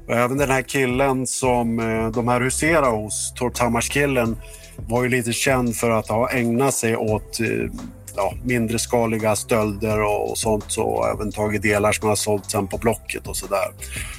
Och 0.09 0.15
även 0.15 0.39
den 0.39 0.51
här 0.51 0.63
killen 0.63 1.27
som 1.27 1.79
eh, 1.79 2.11
de 2.11 2.29
här 2.29 2.41
huserade 2.41 2.87
hos, 2.87 3.35
Torpshammarskillen, 3.35 4.37
var 4.77 5.03
ju 5.03 5.09
lite 5.09 5.33
känd 5.33 5.77
för 5.77 5.91
att 5.91 6.09
ha 6.09 6.31
ägnat 6.31 6.75
sig 6.75 6.97
åt 6.97 7.41
eh, 7.41 7.71
ja, 8.17 8.35
mindre 8.45 8.79
skaliga 8.79 9.37
stölder 9.37 10.03
och, 10.03 10.39
sånt 10.39 10.65
så 10.69 10.83
och 10.83 11.09
även 11.09 11.33
tagit 11.33 11.63
delar 11.63 11.93
som 11.93 12.09
har 12.09 12.17
sålt 12.17 12.51
sen 12.51 12.67
på 12.67 12.79
Blocket 12.79 13.27
och 13.27 13.37
sådär. 13.37 13.69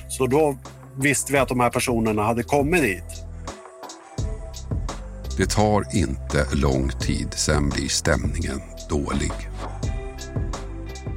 Så 0.09 0.27
då 0.27 0.57
visste 0.97 1.33
vi 1.33 1.37
att 1.37 1.49
de 1.49 1.59
här 1.59 1.69
personerna 1.69 2.23
hade 2.23 2.43
kommit 2.43 2.81
dit. 2.81 3.24
Det 5.37 5.49
tar 5.49 5.95
inte 5.95 6.45
lång 6.53 6.89
tid, 6.89 7.27
sen 7.33 7.69
blir 7.69 7.87
stämningen 7.87 8.61
dålig. 8.89 9.31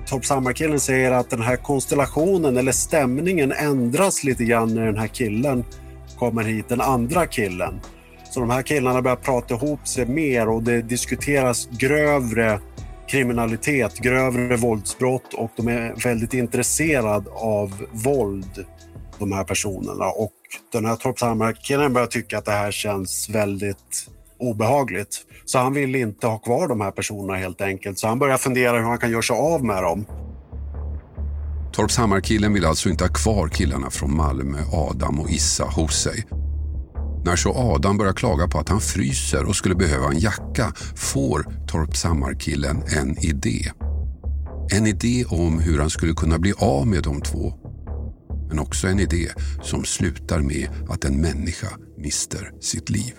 Toppsammarkillen 0.08 0.80
säger 0.80 1.10
att 1.10 1.30
den 1.30 1.42
här 1.42 1.56
konstellationen 1.56 2.56
eller 2.56 2.72
stämningen 2.72 3.52
ändras 3.52 4.24
lite 4.24 4.44
grann 4.44 4.74
när 4.74 4.86
den 4.86 4.98
här 4.98 5.06
killen 5.06 5.64
kommer 6.18 6.42
hit, 6.42 6.68
den 6.68 6.80
andra 6.80 7.26
killen. 7.26 7.80
Så 8.30 8.40
de 8.40 8.50
här 8.50 8.62
killarna 8.62 9.02
börjar 9.02 9.16
prata 9.16 9.54
ihop 9.54 9.88
sig 9.88 10.06
mer 10.06 10.48
och 10.48 10.62
det 10.62 10.82
diskuteras 10.82 11.68
grövre 11.70 12.60
kriminalitet, 13.08 13.98
grövre 13.98 14.56
våldsbrott 14.56 15.34
och 15.34 15.50
de 15.56 15.68
är 15.68 15.94
väldigt 16.04 16.34
intresserade 16.34 17.30
av 17.30 17.86
våld, 17.92 18.64
de 19.18 19.32
här 19.32 19.44
personerna. 19.44 20.04
Och 20.04 20.32
den 20.72 20.84
här 20.84 20.96
Torpshammarkillen 20.96 21.92
börjar 21.92 22.06
tycka 22.06 22.38
att 22.38 22.44
det 22.44 22.52
här 22.52 22.70
känns 22.70 23.28
väldigt 23.28 24.08
obehagligt. 24.38 25.24
Så 25.44 25.58
han 25.58 25.74
vill 25.74 25.94
inte 25.94 26.26
ha 26.26 26.38
kvar 26.38 26.68
de 26.68 26.80
här 26.80 26.90
personerna 26.90 27.38
helt 27.38 27.60
enkelt. 27.60 27.98
Så 27.98 28.08
han 28.08 28.18
börjar 28.18 28.38
fundera 28.38 28.76
hur 28.76 28.84
han 28.84 28.98
kan 28.98 29.10
göra 29.10 29.22
sig 29.22 29.36
av 29.36 29.64
med 29.64 29.82
dem. 29.82 30.06
Torpshammarkillen 31.72 32.52
vill 32.52 32.64
alltså 32.64 32.88
inte 32.88 33.04
ha 33.04 33.12
kvar 33.12 33.48
killarna 33.48 33.90
från 33.90 34.16
Malmö, 34.16 34.58
Adam 34.72 35.20
och 35.20 35.30
Issa 35.30 35.64
hos 35.64 36.02
sig. 36.02 36.24
När 37.24 37.36
så 37.36 37.52
Adam 37.54 37.98
börjar 37.98 38.12
klaga 38.12 38.48
på 38.48 38.58
att 38.58 38.68
han 38.68 38.80
fryser 38.80 39.44
och 39.44 39.56
skulle 39.56 39.74
behöva 39.74 40.06
en 40.06 40.18
jacka 40.18 40.72
får 40.96 41.46
Torpshammarkillen 41.66 42.82
en 42.96 43.18
idé. 43.18 43.70
En 44.70 44.86
idé 44.86 45.24
om 45.28 45.58
hur 45.58 45.78
han 45.78 45.90
skulle 45.90 46.12
kunna 46.12 46.38
bli 46.38 46.52
av 46.58 46.86
med 46.86 47.02
de 47.02 47.20
två. 47.20 47.67
Men 48.48 48.58
också 48.58 48.86
en 48.86 49.00
idé 49.00 49.28
som 49.62 49.84
slutar 49.84 50.40
med 50.40 50.68
att 50.88 51.04
en 51.04 51.20
människa 51.20 51.68
mister 51.96 52.52
sitt 52.60 52.90
liv. 52.90 53.14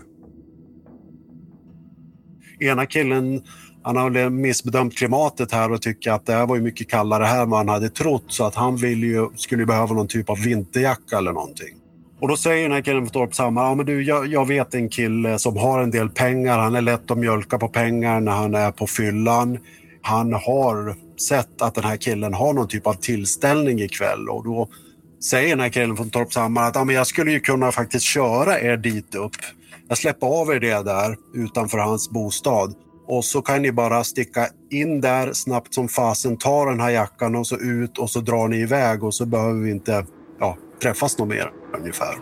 Ena 2.59 2.85
killen 2.85 3.41
han 3.83 3.97
har 3.97 4.29
missbedömt 4.29 4.97
klimatet 4.97 5.51
här 5.51 5.71
och 5.71 5.81
tycker 5.81 6.11
att 6.11 6.25
det 6.25 6.33
här 6.33 6.45
var 6.45 6.55
ju 6.55 6.61
mycket 6.61 6.89
kallare 6.89 7.23
här 7.23 7.43
än 7.43 7.49
vad 7.49 7.59
han 7.59 7.69
hade 7.69 7.89
trott 7.89 8.25
så 8.27 8.43
att 8.43 8.55
han 8.55 8.75
vill 8.75 9.03
ju, 9.03 9.29
skulle 9.35 9.65
behöva 9.65 9.93
någon 9.93 10.07
typ 10.07 10.29
av 10.29 10.37
vinterjacka 10.39 11.17
eller 11.17 11.31
någonting. 11.31 11.75
Och 12.21 12.27
då 12.27 12.37
säger 12.37 12.63
den 12.63 12.71
här 12.71 12.81
killen 12.81 13.01
från 13.01 13.09
Torpshammar, 13.09 13.63
ja 13.63 13.75
men 13.75 13.85
du 13.85 14.03
jag, 14.03 14.27
jag, 14.27 14.47
vet 14.47 14.73
en 14.73 14.89
kille 14.89 15.39
som 15.39 15.57
har 15.57 15.79
en 15.79 15.91
del 15.91 16.09
pengar, 16.09 16.57
han 16.57 16.75
är 16.75 16.81
lätt 16.81 17.11
att 17.11 17.17
mjölka 17.17 17.57
på 17.57 17.67
pengar 17.67 18.19
när 18.19 18.31
han 18.31 18.55
är 18.55 18.71
på 18.71 18.87
fyllan. 18.87 19.57
Han 20.01 20.33
har 20.33 20.95
sett 21.19 21.61
att 21.61 21.75
den 21.75 21.83
här 21.83 21.97
killen 21.97 22.33
har 22.33 22.53
någon 22.53 22.67
typ 22.67 22.87
av 22.87 22.93
tillställning 22.93 23.79
ikväll 23.79 24.29
och 24.29 24.43
då 24.43 24.67
säger 25.23 25.49
den 25.49 25.59
här 25.59 25.69
killen 25.69 25.97
från 25.97 26.09
Torpshammar 26.09 26.67
att 26.67 26.77
ah, 26.77 26.83
men 26.83 26.95
jag 26.95 27.07
skulle 27.07 27.31
ju 27.31 27.39
kunna 27.39 27.71
faktiskt 27.71 28.05
köra 28.05 28.59
er 28.59 28.77
dit 28.77 29.15
upp. 29.15 29.31
Jag 29.87 29.97
släpper 29.97 30.27
av 30.27 30.51
er 30.51 30.59
det 30.59 30.83
där 30.83 31.15
utanför 31.33 31.77
hans 31.77 32.09
bostad 32.09 32.73
och 33.07 33.25
så 33.25 33.41
kan 33.41 33.61
ni 33.61 33.71
bara 33.71 34.03
sticka 34.03 34.47
in 34.71 35.01
där 35.01 35.33
snabbt 35.33 35.73
som 35.73 35.87
fasen, 35.87 36.37
ta 36.37 36.65
den 36.65 36.79
här 36.79 36.89
jackan 36.89 37.35
och 37.35 37.47
så 37.47 37.57
ut 37.57 37.97
och 37.97 38.09
så 38.09 38.19
drar 38.19 38.47
ni 38.47 38.57
iväg 38.57 39.03
och 39.03 39.13
så 39.13 39.25
behöver 39.25 39.59
vi 39.59 39.71
inte 39.71 40.05
ja, 40.39 40.57
träffas 40.81 41.17
något 41.17 41.29
mer 41.29 41.51
ungefär. 41.77 42.15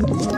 you 0.00 0.37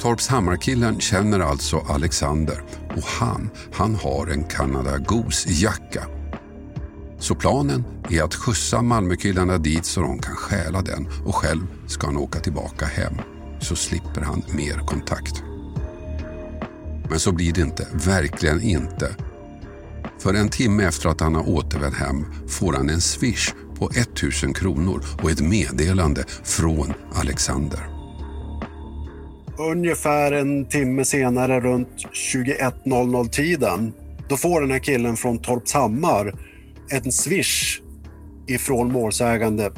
Torpshammarkillen 0.00 1.00
känner 1.00 1.40
alltså 1.40 1.84
Alexander 1.88 2.62
och 2.96 3.02
han, 3.02 3.50
han 3.72 3.94
har 3.94 4.26
en 4.26 4.44
Canada 4.44 4.98
Goose-jacka. 4.98 6.06
Så 7.18 7.34
planen 7.34 7.84
är 8.10 8.22
att 8.22 8.34
skjutsa 8.34 8.82
Malmökillarna 8.82 9.58
dit 9.58 9.84
så 9.84 10.00
de 10.00 10.18
kan 10.18 10.36
stjäla 10.36 10.82
den 10.82 11.08
och 11.24 11.34
själv 11.34 11.66
ska 11.86 12.06
han 12.06 12.16
åka 12.16 12.40
tillbaka 12.40 12.86
hem. 12.86 13.14
Så 13.60 13.76
slipper 13.76 14.20
han 14.20 14.42
mer 14.54 14.86
kontakt. 14.86 15.42
Men 17.10 17.20
så 17.20 17.32
blir 17.32 17.52
det 17.52 17.60
inte, 17.60 17.88
verkligen 17.92 18.62
inte. 18.62 19.16
För 20.18 20.34
en 20.34 20.48
timme 20.48 20.84
efter 20.84 21.08
att 21.08 21.20
han 21.20 21.34
har 21.34 21.48
återvänt 21.48 21.94
hem 21.94 22.24
får 22.48 22.72
han 22.72 22.90
en 22.90 23.00
swish 23.00 23.54
på 23.78 23.90
1000 23.90 24.54
kronor 24.54 25.04
och 25.22 25.30
ett 25.30 25.40
meddelande 25.40 26.24
från 26.44 26.92
Alexander. 27.14 27.95
Ungefär 29.58 30.32
en 30.32 30.64
timme 30.64 31.04
senare, 31.04 31.60
runt 31.60 31.88
21.00 32.32 33.28
tiden, 33.28 33.92
då 34.28 34.36
får 34.36 34.60
den 34.60 34.70
här 34.70 34.78
killen 34.78 35.16
från 35.16 35.38
Torpshammar 35.38 36.34
en 36.90 37.12
swish 37.12 37.80
ifrån 38.46 38.92
målsägande 38.92 39.70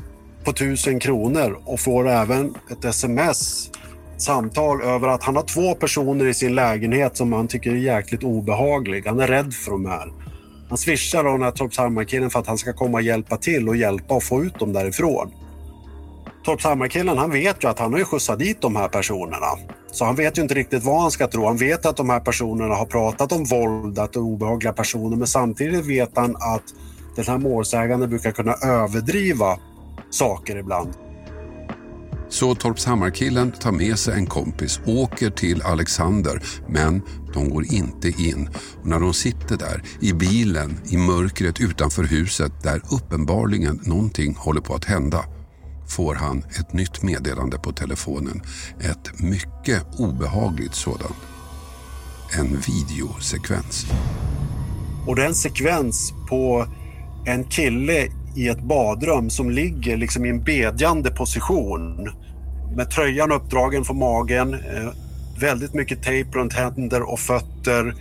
på 0.45 0.51
1000 0.51 1.01
kronor 1.01 1.59
och 1.65 1.81
får 1.81 2.09
även 2.09 2.55
ett 2.71 2.85
sms 2.85 3.71
samtal 4.17 4.83
över 4.83 5.09
att 5.09 5.23
han 5.23 5.37
har 5.37 5.43
två 5.43 5.75
personer 5.75 6.27
i 6.27 6.35
sin 6.35 6.55
lägenhet 6.55 7.17
som 7.17 7.33
han 7.33 7.49
tycker 7.49 7.71
är 7.71 7.77
jäkligt 7.77 8.25
obehaglig. 8.25 9.07
Han 9.07 9.21
är 9.21 9.27
rädd 9.27 9.55
för 9.55 9.71
de 9.71 9.87
här. 9.87 10.13
Han 10.69 10.79
swishar 10.79 11.25
då 11.25 11.31
den 11.31 11.43
här 11.43 11.51
Torpshammarkillen 11.51 12.31
för 12.31 12.39
att 12.39 12.47
han 12.47 12.59
ska 12.59 12.73
komma 12.73 12.99
och 12.99 13.03
hjälpa 13.03 13.37
till 13.37 13.69
och 13.69 13.77
hjälpa 13.77 14.15
och 14.15 14.23
få 14.23 14.45
ut 14.45 14.59
dem 14.59 14.73
därifrån. 14.73 15.31
Torpshammarkillen 16.49 17.19
han 17.19 17.31
vet 17.31 17.65
ju 17.65 17.69
att 17.69 17.79
han 17.79 17.93
har 17.93 17.99
ju 17.99 18.05
skjutsat 18.05 18.39
dit 18.39 18.61
de 18.61 18.77
här 18.77 18.89
personerna. 18.89 19.47
Så 19.93 20.05
han 20.05 20.15
vet 20.15 20.39
ju 20.39 20.43
inte 20.43 20.55
riktigt 20.55 20.85
vad 20.85 21.01
han 21.03 21.11
ska 21.11 21.27
tro. 21.27 21.47
Han 21.47 21.57
vet 21.57 21.87
att 21.87 21.97
de 21.97 22.11
här 22.11 22.21
personerna 22.21 22.75
har 22.75 22.87
pratat 22.87 23.33
om 23.33 23.45
våld, 23.45 23.99
att 23.99 24.13
det 24.13 24.19
är 24.19 24.23
obehagliga 24.23 24.73
personer 24.73 25.17
men 25.17 25.27
samtidigt 25.27 25.87
vet 25.87 26.17
han 26.17 26.37
att 26.37 26.63
den 27.17 27.25
här 27.25 27.39
målsäganden 27.39 28.11
brukar 28.11 28.31
kunna 28.31 28.53
överdriva 28.53 29.59
saker 30.11 30.57
ibland. 30.57 30.89
Så 32.29 32.55
Torpshammarkillen 32.55 33.53
tar 33.53 33.73
med 33.73 33.99
sig 33.99 34.15
en 34.15 34.27
kompis, 34.27 34.81
åker 34.87 35.31
till 35.31 35.63
Alexander, 35.63 36.43
men 36.69 37.03
de 37.35 37.51
går 37.51 37.65
inte 37.65 38.09
in. 38.09 38.49
Och 38.81 38.87
när 38.87 39.01
de 39.01 39.15
sitter 39.15 39.57
där 39.57 39.83
i 40.01 40.13
bilen 40.13 40.81
i 40.91 40.97
mörkret 40.97 41.61
utanför 41.61 42.03
huset 42.03 42.53
där 42.63 42.81
uppenbarligen 42.93 43.81
någonting 43.85 44.35
håller 44.39 44.61
på 44.61 44.75
att 44.75 44.85
hända 44.85 45.25
får 45.89 46.15
han 46.15 46.39
ett 46.61 46.73
nytt 46.73 47.03
meddelande 47.03 47.59
på 47.59 47.73
telefonen. 47.73 48.43
Ett 48.81 49.21
mycket 49.21 49.83
obehagligt 49.99 50.75
sådant. 50.75 51.17
En 52.39 52.61
videosekvens. 52.61 53.87
Och 55.07 55.17
det 55.17 55.23
är 55.23 55.27
en 55.27 55.35
sekvens 55.35 56.13
på 56.29 56.67
en 57.27 57.45
kille 57.45 58.09
i 58.37 58.49
ett 58.49 58.63
badrum 58.63 59.31
som 59.31 59.51
ligger 59.51 59.97
liksom 59.97 60.25
i 60.25 60.29
en 60.29 60.43
bedjande 60.43 61.11
position 61.11 62.11
med 62.77 62.91
tröjan 62.91 63.33
uppdragen 63.33 63.85
från 63.85 63.99
magen, 63.99 64.55
eh, 64.55 64.93
väldigt 65.41 65.75
mycket 65.75 66.03
tejp 66.03 66.39
runt 66.39 66.53
händer 66.53 67.03
och 67.03 67.19
fötter 67.19 67.95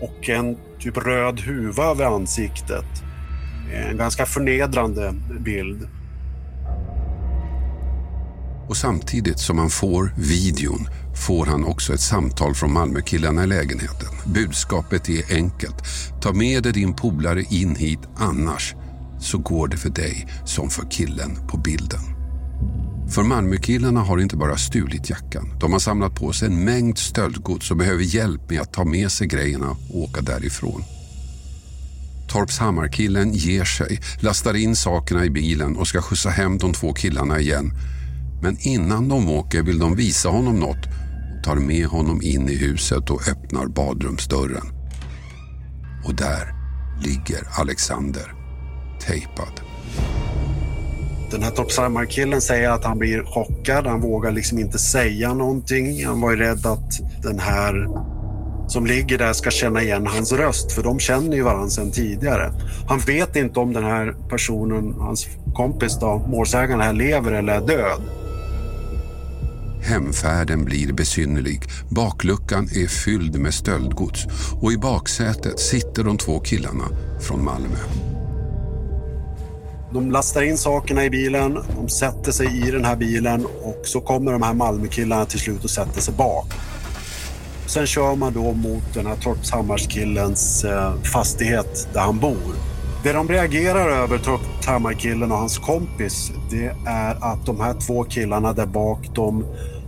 och 0.00 0.28
en 0.28 0.56
typ 0.78 0.96
röd 0.96 1.40
huva 1.40 1.84
över 1.84 2.04
ansiktet. 2.04 3.02
Eh, 3.72 3.90
en 3.90 3.96
ganska 3.96 4.26
förnedrande 4.26 5.14
bild. 5.40 5.88
Och 8.68 8.76
samtidigt 8.76 9.38
som 9.38 9.58
han 9.58 9.70
får 9.70 10.12
videon 10.16 10.88
får 11.26 11.46
han 11.46 11.64
också 11.64 11.94
ett 11.94 12.00
samtal 12.00 12.54
från 12.54 12.72
Malmökillarna 12.72 13.44
i 13.44 13.46
lägenheten. 13.46 14.08
Budskapet 14.26 15.08
är 15.08 15.34
enkelt. 15.34 15.76
Ta 16.22 16.32
med 16.32 16.62
dig 16.62 16.72
din 16.72 16.94
polare 16.94 17.42
in 17.42 17.76
hit, 17.76 18.00
annars 18.16 18.74
så 19.20 19.38
går 19.38 19.68
det 19.68 19.76
för 19.76 19.90
dig 19.90 20.26
som 20.44 20.70
för 20.70 20.90
killen 20.90 21.38
på 21.48 21.56
bilden. 21.56 22.00
För 23.10 23.22
Malmökillarna 23.22 24.00
har 24.00 24.18
inte 24.18 24.36
bara 24.36 24.56
stulit 24.56 25.10
jackan. 25.10 25.58
De 25.60 25.72
har 25.72 25.78
samlat 25.78 26.14
på 26.14 26.32
sig 26.32 26.48
en 26.48 26.64
mängd 26.64 26.98
stöldgods 26.98 27.70
och 27.70 27.76
behöver 27.76 28.02
hjälp 28.02 28.50
med 28.50 28.60
att 28.60 28.72
ta 28.72 28.84
med 28.84 29.12
sig 29.12 29.26
grejerna 29.26 29.70
och 29.70 29.98
åka 29.98 30.20
därifrån. 30.20 30.84
Torpshammarkillen 32.28 33.32
ger 33.32 33.64
sig, 33.64 34.00
lastar 34.20 34.54
in 34.54 34.76
sakerna 34.76 35.24
i 35.24 35.30
bilen 35.30 35.76
och 35.76 35.88
ska 35.88 36.02
skjutsa 36.02 36.30
hem 36.30 36.58
de 36.58 36.72
två 36.72 36.92
killarna 36.92 37.40
igen. 37.40 37.72
Men 38.44 38.56
innan 38.60 39.08
de 39.08 39.30
åker 39.30 39.62
vill 39.62 39.78
de 39.78 39.96
visa 39.96 40.28
honom 40.28 40.60
något 40.60 40.86
och 41.36 41.44
tar 41.44 41.56
med 41.56 41.86
honom 41.86 42.22
in 42.22 42.48
i 42.48 42.56
huset 42.56 43.10
och 43.10 43.28
öppnar 43.28 43.66
badrumsdörren. 43.66 44.66
Och 46.06 46.14
där 46.14 46.54
ligger 47.02 47.60
Alexander, 47.60 48.34
tejpad. 49.06 49.60
Den 51.30 51.42
här 51.42 51.50
toppsarmarkillen 51.50 52.40
säger 52.40 52.70
att 52.70 52.84
han 52.84 52.98
blir 52.98 53.24
chockad. 53.24 53.86
Han 53.86 54.00
vågar 54.00 54.32
liksom 54.32 54.58
inte 54.58 54.78
säga 54.78 55.34
någonting. 55.34 56.06
Han 56.06 56.20
var 56.20 56.30
ju 56.30 56.36
rädd 56.36 56.66
att 56.66 57.22
den 57.22 57.38
här 57.38 57.88
som 58.68 58.86
ligger 58.86 59.18
där 59.18 59.32
ska 59.32 59.50
känna 59.50 59.82
igen 59.82 60.06
hans 60.06 60.32
röst 60.32 60.72
för 60.72 60.82
de 60.82 60.98
känner 60.98 61.36
ju 61.36 61.42
varandra 61.42 61.70
sedan 61.70 61.90
tidigare. 61.90 62.52
Han 62.88 62.98
vet 62.98 63.36
inte 63.36 63.60
om 63.60 63.72
den 63.72 63.84
här 63.84 64.14
personen, 64.28 64.94
hans 64.98 65.26
kompis 65.54 65.98
då, 66.00 66.26
målsägaren 66.28 66.80
här, 66.80 66.92
lever 66.92 67.32
eller 67.32 67.52
är 67.52 67.66
död. 67.66 68.23
Hemfärden 69.84 70.64
blir 70.64 70.92
besynnerlig. 70.92 71.62
Bakluckan 71.88 72.64
är 72.64 72.86
fylld 72.86 73.40
med 73.40 73.54
stöldgods 73.54 74.26
och 74.60 74.72
i 74.72 74.78
baksätet 74.78 75.60
sitter 75.60 76.04
de 76.04 76.18
två 76.18 76.40
killarna 76.40 76.84
från 77.20 77.44
Malmö. 77.44 77.78
De 79.92 80.10
lastar 80.10 80.42
in 80.42 80.58
sakerna 80.58 81.04
i 81.04 81.10
bilen, 81.10 81.58
de 81.76 81.88
sätter 81.88 82.32
sig 82.32 82.68
i 82.68 82.70
den 82.70 82.84
här 82.84 82.96
bilen 82.96 83.46
och 83.62 83.80
så 83.84 84.00
kommer 84.00 84.32
de 84.32 84.42
här 84.42 84.54
Malmökillarna 84.54 85.24
till 85.24 85.40
slut 85.40 85.64
och 85.64 85.70
sätter 85.70 86.00
sig 86.00 86.14
bak. 86.14 86.46
Sen 87.66 87.86
kör 87.86 88.16
man 88.16 88.32
då 88.32 88.52
mot 88.52 88.94
den 88.94 89.06
här 89.06 89.16
Torpshammarskillens 89.16 90.64
eh, 90.64 90.94
fastighet 91.02 91.88
där 91.92 92.00
han 92.00 92.18
bor. 92.18 92.73
Det 93.04 93.12
de 93.12 93.28
reagerar 93.28 93.88
över, 93.88 94.18
Torpshammarkillen 94.18 95.32
och 95.32 95.38
hans 95.38 95.58
kompis, 95.58 96.32
det 96.50 96.74
är 96.86 97.32
att 97.32 97.46
de 97.46 97.60
här 97.60 97.74
två 97.74 98.04
killarna 98.04 98.52
där 98.52 98.66
bak, 98.66 99.08
de, 99.14 99.46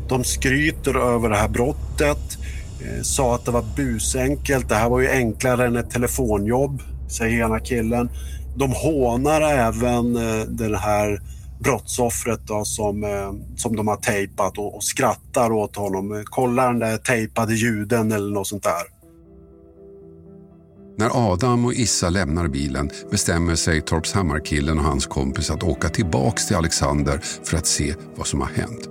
de 0.09 0.25
skryter 0.25 1.15
över 1.15 1.29
det 1.29 1.37
här 1.37 1.49
brottet, 1.49 2.39
eh, 2.81 3.03
sa 3.03 3.35
att 3.35 3.45
det 3.45 3.51
var 3.51 3.65
busenkelt, 3.77 4.69
det 4.69 4.75
här 4.75 4.89
var 4.89 5.01
ju 5.01 5.09
enklare 5.09 5.67
än 5.67 5.77
ett 5.77 5.91
telefonjobb, 5.91 6.83
säger 7.09 7.45
ena 7.45 7.61
killen. 7.61 8.11
De 8.57 8.73
hånar 8.73 9.41
även 9.41 10.17
eh, 10.17 10.47
den 10.49 10.75
här 10.75 11.21
brottsoffret 11.59 12.41
då, 12.47 12.65
som, 12.65 13.05
eh, 13.05 13.33
som 13.57 13.77
de 13.77 13.89
har 13.89 13.97
tejpat 13.97 14.59
och, 14.59 14.77
och 14.77 14.85
skrattar 14.85 15.53
åt 15.53 15.77
honom. 15.77 16.25
Kolla 16.27 16.67
den 16.67 16.79
där 16.79 16.97
tejpade 16.97 17.55
juden 17.55 18.13
eller 18.13 18.35
något 18.35 18.47
sånt 18.47 18.63
där. 18.63 18.96
När 20.99 21.33
Adam 21.33 21.65
och 21.65 21.75
Issa 21.75 22.11
lämnar 22.11 22.49
bilen 22.49 22.91
bestämmer 23.11 23.55
sig 23.55 23.81
Torpshammarkillen 23.81 24.79
och 24.79 24.85
hans 24.85 25.07
kompis 25.07 25.51
att 25.51 25.63
åka 25.63 25.89
tillbaks 25.89 26.47
till 26.47 26.57
Alexander 26.57 27.19
för 27.19 27.57
att 27.57 27.67
se 27.67 27.95
vad 28.17 28.27
som 28.27 28.41
har 28.41 28.49
hänt. 28.49 28.89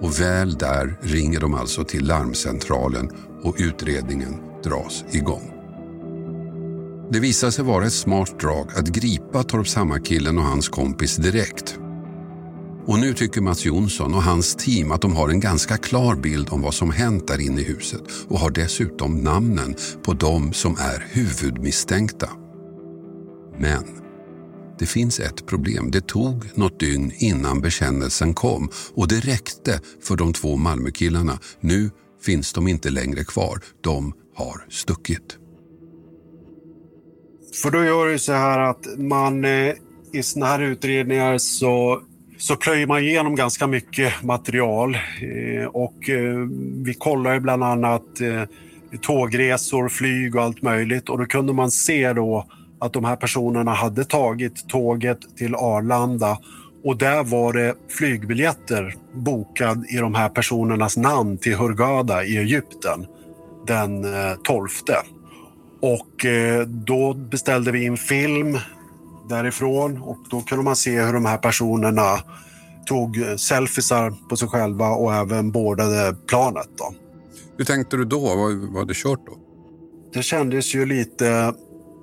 Och 0.00 0.20
väl 0.20 0.54
där 0.54 0.98
ringer 1.02 1.40
de 1.40 1.54
alltså 1.54 1.84
till 1.84 2.06
larmcentralen 2.06 3.10
och 3.42 3.56
utredningen 3.58 4.34
dras 4.64 5.04
igång. 5.10 5.50
Det 7.10 7.20
visar 7.20 7.50
sig 7.50 7.64
vara 7.64 7.86
ett 7.86 7.92
smart 7.92 8.40
drag 8.40 8.70
att 8.76 8.88
gripa 8.88 9.42
Torpshammarkillen 9.42 10.38
och 10.38 10.44
hans 10.44 10.68
kompis 10.68 11.16
direkt. 11.16 11.78
Och 12.86 12.98
nu 12.98 13.14
tycker 13.14 13.40
Mats 13.40 13.64
Jonsson 13.64 14.14
och 14.14 14.22
hans 14.22 14.54
team 14.54 14.92
att 14.92 15.00
de 15.00 15.16
har 15.16 15.28
en 15.28 15.40
ganska 15.40 15.76
klar 15.76 16.14
bild 16.14 16.48
om 16.50 16.62
vad 16.62 16.74
som 16.74 16.90
hänt 16.90 17.28
där 17.28 17.40
inne 17.40 17.60
i 17.60 17.64
huset 17.64 18.02
och 18.28 18.38
har 18.38 18.50
dessutom 18.50 19.16
namnen 19.16 19.74
på 20.02 20.12
de 20.12 20.52
som 20.52 20.72
är 20.72 21.06
huvudmisstänkta. 21.10 22.30
Men 23.58 23.84
det 24.78 24.86
finns 24.86 25.20
ett 25.20 25.46
problem. 25.46 25.90
Det 25.90 26.06
tog 26.06 26.44
något 26.54 26.80
dygn 26.80 27.12
innan 27.18 27.60
bekännelsen 27.60 28.34
kom 28.34 28.68
och 28.94 29.08
det 29.08 29.20
räckte 29.20 29.80
för 30.02 30.16
de 30.16 30.32
två 30.32 30.56
Malmökillarna. 30.56 31.38
Nu 31.60 31.90
finns 32.22 32.52
de 32.52 32.68
inte 32.68 32.90
längre 32.90 33.24
kvar. 33.24 33.60
De 33.80 34.12
har 34.34 34.66
stuckit. 34.70 35.38
För 37.62 37.70
då 37.70 37.84
gör 37.84 38.06
det 38.06 38.18
så 38.18 38.32
här 38.32 38.60
att 38.60 38.98
man 38.98 39.44
eh, 39.44 39.74
i 40.12 40.22
såna 40.22 40.46
här 40.46 40.62
utredningar 40.62 41.38
så, 41.38 42.02
så 42.36 42.56
plöjer 42.56 42.86
man 42.86 43.00
igenom 43.00 43.34
ganska 43.34 43.66
mycket 43.66 44.22
material. 44.22 44.94
Eh, 44.94 45.66
och 45.66 46.08
eh, 46.08 46.48
vi 46.84 46.94
kollar 46.94 47.40
bland 47.40 47.64
annat 47.64 48.20
eh, 48.20 48.42
tågresor, 49.00 49.88
flyg 49.88 50.36
och 50.36 50.42
allt 50.42 50.62
möjligt. 50.62 51.08
Och 51.08 51.18
då 51.18 51.24
kunde 51.24 51.52
man 51.52 51.70
se 51.70 52.12
då 52.12 52.46
att 52.80 52.92
de 52.92 53.04
här 53.04 53.16
personerna 53.16 53.70
hade 53.74 54.04
tagit 54.04 54.68
tåget 54.68 55.36
till 55.36 55.54
Arlanda 55.54 56.38
och 56.84 56.96
där 56.96 57.24
var 57.24 57.52
det 57.52 57.74
flygbiljetter 57.98 58.94
bokad 59.12 59.86
i 59.90 59.96
de 59.96 60.14
här 60.14 60.28
personernas 60.28 60.96
namn 60.96 61.38
till 61.38 61.54
Hurghada 61.54 62.24
i 62.24 62.36
Egypten 62.36 63.06
den 63.66 64.06
12. 64.44 64.68
Och 65.80 66.26
då 66.66 67.14
beställde 67.14 67.72
vi 67.72 67.84
in 67.84 67.96
film 67.96 68.58
därifrån 69.28 70.02
och 70.02 70.18
då 70.30 70.40
kunde 70.40 70.64
man 70.64 70.76
se 70.76 71.00
hur 71.00 71.12
de 71.12 71.24
här 71.24 71.38
personerna 71.38 72.18
tog 72.86 73.16
selfiesar 73.36 74.28
på 74.28 74.36
sig 74.36 74.48
själva 74.48 74.88
och 74.88 75.14
även 75.14 75.52
bordade 75.52 76.16
planet. 76.26 76.68
Då. 76.78 76.94
Hur 77.56 77.64
tänkte 77.64 77.96
du 77.96 78.04
då? 78.04 78.20
Vad, 78.20 78.54
vad 78.54 78.74
hade 78.74 78.86
du 78.86 78.94
kört 78.94 79.26
då? 79.26 79.32
Det 80.12 80.22
kändes 80.22 80.74
ju 80.74 80.86
lite 80.86 81.54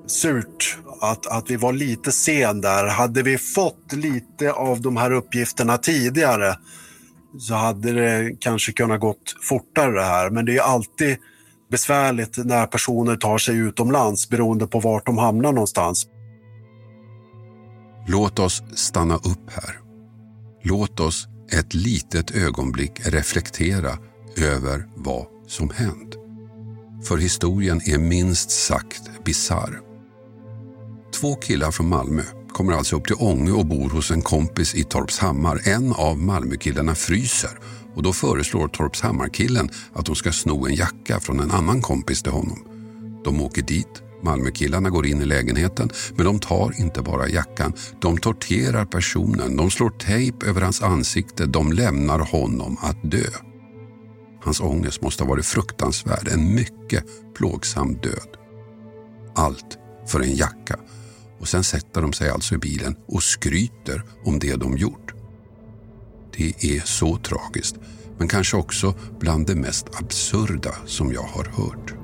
surt 0.08 0.78
att, 1.02 1.28
att 1.28 1.50
vi 1.50 1.56
var 1.56 1.74
lite 1.74 2.12
sen 2.12 2.62
där. 2.62 2.88
Hade 2.88 3.24
vi 3.24 3.38
fått 3.38 3.94
lite 3.94 4.52
av 4.52 4.82
de 4.82 4.98
här 4.98 5.12
uppgifterna 5.12 5.78
tidigare 5.78 6.56
så 7.40 7.54
hade 7.54 7.92
det 7.92 8.36
kanske 8.40 8.72
kunnat 8.72 9.00
gått 9.00 9.36
fortare 9.42 9.92
det 9.92 10.04
här. 10.04 10.30
Men 10.30 10.46
det 10.46 10.58
är 10.58 10.62
alltid 10.62 11.18
besvärligt 11.72 12.38
när 12.38 12.66
personer 12.66 13.16
tar 13.16 13.38
sig 13.38 13.58
utomlands 13.58 14.30
beroende 14.30 14.68
på 14.68 14.80
vart 14.80 15.06
de 15.06 15.18
hamnar 15.18 15.52
någonstans. 15.52 16.08
Låt 18.08 18.40
oss 18.40 18.64
stanna 18.76 19.16
upp 19.16 19.50
här. 19.50 19.80
Låt 20.64 21.00
oss 21.00 21.28
ett 21.52 21.74
litet 21.74 22.32
ögonblick 22.32 22.92
reflektera 23.06 23.98
över 24.38 24.88
vad 24.96 25.26
som 25.48 25.70
hänt. 25.70 26.16
För 27.04 27.18
historien 27.18 27.82
är 27.86 27.98
minst 27.98 28.52
sagt 28.52 29.02
bizarr. 29.26 29.80
Två 31.14 31.36
killar 31.36 31.72
från 31.72 31.90
Malmö 31.90 32.22
kommer 32.54 32.74
alltså 32.74 32.96
upp 32.96 33.06
till 33.06 33.16
Ånge 33.20 33.52
och 33.52 33.66
bor 33.66 33.90
hos 33.90 34.12
en 34.12 34.22
kompis 34.22 34.76
i 34.76 34.84
Torpshammar. 34.84 35.62
En 35.64 35.94
av 35.94 36.18
Malmökillarna 36.18 36.96
fryser 36.96 37.60
och 37.96 38.04
då 38.04 38.14
föreslår 38.14 38.68
Torpshammarkillen 38.68 39.70
att 39.94 40.06
de 40.06 40.16
ska 40.16 40.32
sno 40.32 40.68
en 40.68 40.76
jacka 40.76 41.20
från 41.20 41.40
en 41.40 41.52
annan 41.52 41.82
kompis 41.82 42.24
till 42.24 42.32
honom. 42.32 42.60
De 43.24 43.42
åker 43.42 43.62
dit, 43.62 44.04
Malmökillarna 44.24 44.90
går 44.90 45.06
in 45.08 45.22
i 45.22 45.26
lägenheten 45.26 45.90
men 46.16 46.26
de 46.26 46.40
tar 46.40 46.74
inte 46.80 47.02
bara 47.02 47.30
jackan, 47.30 47.74
de 48.02 48.18
torterar 48.18 48.86
personen, 48.86 49.58
de 49.58 49.72
slår 49.72 49.90
tejp 49.90 50.46
över 50.46 50.62
hans 50.62 50.82
ansikte, 50.82 51.46
de 51.46 51.72
lämnar 51.72 52.20
honom 52.20 52.78
att 52.82 53.12
dö. 53.12 53.30
Hans 54.44 54.62
ångest 54.62 55.02
måste 55.02 55.24
ha 55.24 55.30
varit 55.30 55.46
fruktansvärd, 55.46 56.28
en 56.28 56.56
mycket 56.56 57.06
plågsam 57.36 57.94
död. 57.94 58.38
Allt 59.36 59.78
för 60.08 60.20
en 60.20 60.36
jacka. 60.36 60.80
Och 61.40 61.48
sen 61.48 61.64
sätter 61.64 62.02
de 62.02 62.14
sig 62.14 62.30
alltså 62.30 62.56
i 62.56 62.58
bilen 62.58 62.96
och 63.08 63.24
skryter 63.24 64.04
om 64.26 64.40
det 64.40 64.56
de 64.56 64.78
gjort. 64.78 65.14
Det 66.38 66.64
är 66.64 66.80
så 66.80 67.18
tragiskt, 67.18 67.76
men 68.18 68.28
kanske 68.28 68.58
också 68.58 68.96
bland 69.20 69.48
det 69.48 69.56
mest 69.56 69.86
absurda 69.94 70.76
som 70.86 71.14
jag 71.14 71.24
har 71.24 71.46
hört. 71.46 72.01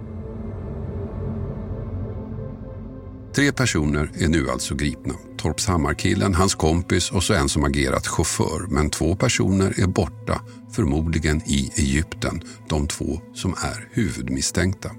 Tre 3.36 3.52
personer 3.52 4.12
är 4.20 4.28
nu 4.28 4.50
alltså 4.50 4.76
gripna. 4.76 5.14
Torpshammarkillen, 5.38 6.36
hans 6.36 6.56
kompis 6.56 7.12
och 7.12 7.24
så 7.24 7.34
en 7.34 7.50
som 7.50 7.64
agerat 7.64 8.08
chaufför. 8.08 8.68
Men 8.70 8.90
två 8.90 9.16
personer 9.16 9.80
är 9.80 9.88
borta, 9.88 10.42
förmodligen 10.72 11.42
i 11.46 11.72
Egypten. 11.76 12.42
De 12.70 12.88
två 12.88 13.22
som 13.34 13.52
är 13.52 13.90
huvudmisstänkta. 13.92 14.92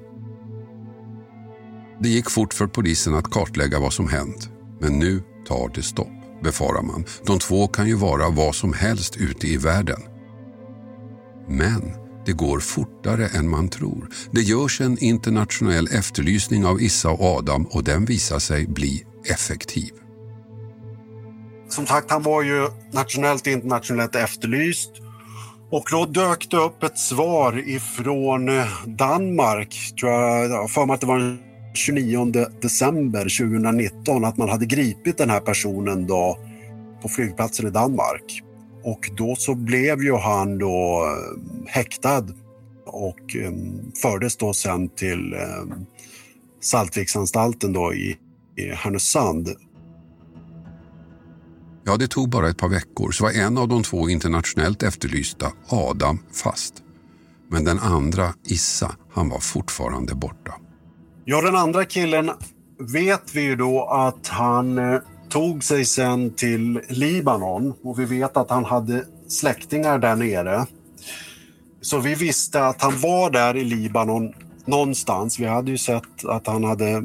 Det 2.00 2.08
gick 2.08 2.30
fort 2.30 2.54
för 2.54 2.66
polisen 2.66 3.14
att 3.14 3.30
kartlägga 3.30 3.80
vad 3.80 3.92
som 3.92 4.08
hänt. 4.08 4.50
Men 4.80 4.98
nu 4.98 5.22
tar 5.48 5.70
det 5.74 5.82
stopp, 5.82 6.42
befarar 6.42 6.82
man. 6.82 7.04
De 7.26 7.38
två 7.38 7.68
kan 7.68 7.88
ju 7.88 7.94
vara 7.94 8.30
vad 8.30 8.54
som 8.54 8.72
helst 8.72 9.16
ute 9.16 9.46
i 9.46 9.56
världen. 9.56 10.00
Men 11.48 12.07
det 12.28 12.32
går 12.32 12.60
fortare 12.60 13.26
än 13.26 13.48
man 13.48 13.68
tror. 13.68 14.08
Det 14.30 14.40
görs 14.40 14.80
en 14.80 14.98
internationell 14.98 15.88
efterlysning 15.92 16.66
av 16.66 16.82
Issa 16.82 17.10
och 17.10 17.20
Adam 17.20 17.66
och 17.66 17.84
den 17.84 18.04
visar 18.04 18.38
sig 18.38 18.66
bli 18.66 19.04
effektiv. 19.30 19.90
Som 21.68 21.86
sagt, 21.86 22.10
han 22.10 22.22
var 22.22 22.42
ju 22.42 22.68
nationellt 22.92 23.46
och 23.46 23.52
internationellt 23.52 24.14
efterlyst. 24.14 24.90
Och 25.70 25.84
då 25.90 26.04
dök 26.04 26.50
det 26.50 26.56
upp 26.56 26.82
ett 26.82 26.98
svar 26.98 27.68
ifrån 27.68 28.48
eh, 28.48 28.66
Danmark, 28.86 29.76
tror 30.00 30.12
jag, 30.12 30.50
jag 30.50 30.70
för 30.70 30.86
mig 30.86 30.94
att 30.94 31.00
det 31.00 31.06
var 31.06 31.18
den 31.18 31.38
29 31.74 32.46
december 32.62 33.22
2019, 33.22 34.24
att 34.24 34.36
man 34.36 34.48
hade 34.48 34.66
gripit 34.66 35.18
den 35.18 35.30
här 35.30 35.40
personen 35.40 36.06
då 36.06 36.38
på 37.02 37.08
flygplatsen 37.08 37.66
i 37.66 37.70
Danmark. 37.70 38.42
Och 38.82 39.10
då 39.16 39.36
så 39.36 39.54
blev 39.54 40.02
ju 40.02 40.16
han 40.16 40.58
då 40.58 41.04
eh, 41.04 41.70
häktad 41.72 42.26
och 42.86 43.36
um, 43.46 43.92
fördes 44.02 44.36
då 44.36 44.52
sen 44.52 44.88
till 44.88 45.34
um, 45.62 45.86
Saltviksanstalten 46.60 47.72
då 47.72 47.94
i, 47.94 48.16
i 48.56 48.68
Härnösand. 48.74 49.48
Ja, 51.84 51.96
det 51.96 52.08
tog 52.08 52.28
bara 52.28 52.48
ett 52.48 52.58
par 52.58 52.68
veckor 52.68 53.10
så 53.10 53.24
var 53.24 53.32
en 53.32 53.58
av 53.58 53.68
de 53.68 53.82
två 53.82 54.08
internationellt 54.08 54.82
efterlysta, 54.82 55.52
Adam, 55.68 56.18
fast. 56.32 56.74
Men 57.50 57.64
den 57.64 57.78
andra, 57.78 58.34
Issa, 58.44 58.96
han 59.12 59.28
var 59.28 59.38
fortfarande 59.38 60.14
borta. 60.14 60.54
Ja, 61.24 61.40
den 61.40 61.56
andra 61.56 61.84
killen 61.84 62.30
vet 62.78 63.34
vi 63.34 63.40
ju 63.40 63.56
då 63.56 63.84
att 63.84 64.28
han 64.28 64.78
eh, 64.78 65.00
tog 65.30 65.64
sig 65.64 65.84
sen 65.84 66.30
till 66.34 66.80
Libanon 66.88 67.74
och 67.82 67.98
vi 67.98 68.04
vet 68.04 68.36
att 68.36 68.50
han 68.50 68.64
hade 68.64 69.04
släktingar 69.28 69.98
där 69.98 70.16
nere. 70.16 70.66
Så 71.80 71.98
vi 71.98 72.14
visste 72.14 72.66
att 72.66 72.82
han 72.82 73.00
var 73.00 73.30
där 73.30 73.56
i 73.56 73.64
Libanon 73.64 74.32
någonstans. 74.64 75.38
Vi 75.38 75.46
hade 75.46 75.70
ju 75.70 75.78
sett 75.78 76.24
att 76.24 76.46
han 76.46 76.64
hade 76.64 77.04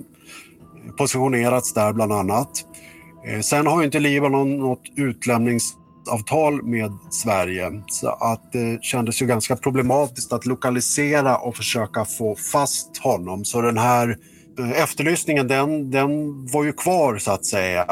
positionerats 0.97 1.73
där 1.73 1.93
bland 1.93 2.13
annat. 2.13 2.49
Eh, 3.27 3.39
sen 3.39 3.67
har 3.67 3.79
ju 3.79 3.85
inte 3.85 3.99
Libanon 3.99 4.57
något 4.57 4.83
utlämningsavtal 4.95 6.63
med 6.63 6.91
Sverige 7.11 7.83
så 7.87 8.07
att 8.07 8.51
det 8.51 8.83
kändes 8.83 9.21
ju 9.21 9.25
ganska 9.25 9.55
problematiskt 9.55 10.33
att 10.33 10.45
lokalisera 10.45 11.37
och 11.37 11.55
försöka 11.55 12.05
få 12.05 12.35
fast 12.35 12.97
honom. 12.97 13.45
Så 13.45 13.61
den 13.61 13.77
här 13.77 14.09
eh, 14.09 14.15
efterlysningen 14.75 15.47
den, 15.47 15.91
den 15.91 16.45
var 16.45 16.63
ju 16.63 16.73
kvar 16.73 17.17
så 17.17 17.31
att 17.31 17.45
säga. 17.45 17.85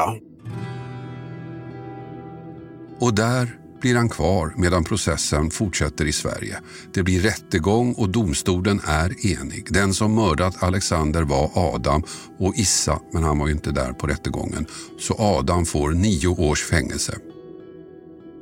Och 3.00 3.14
där 3.14 3.58
blir 3.80 3.96
han 3.96 4.08
kvar 4.08 4.54
medan 4.56 4.84
processen 4.84 5.50
fortsätter 5.50 6.04
i 6.04 6.12
Sverige. 6.12 6.58
Det 6.94 7.02
blir 7.02 7.20
rättegång 7.20 7.92
och 7.92 8.08
domstolen 8.08 8.80
är 8.86 9.26
enig. 9.26 9.66
Den 9.70 9.94
som 9.94 10.14
mördat 10.14 10.62
Alexander 10.62 11.22
var 11.22 11.50
Adam 11.54 12.02
och 12.38 12.54
Issa, 12.56 13.00
men 13.12 13.22
han 13.22 13.38
var 13.38 13.46
ju 13.46 13.52
inte 13.52 13.70
där 13.70 13.92
på 13.92 14.06
rättegången. 14.06 14.66
Så 14.98 15.14
Adam 15.18 15.64
får 15.66 15.90
nio 15.90 16.28
års 16.28 16.62
fängelse. 16.62 17.18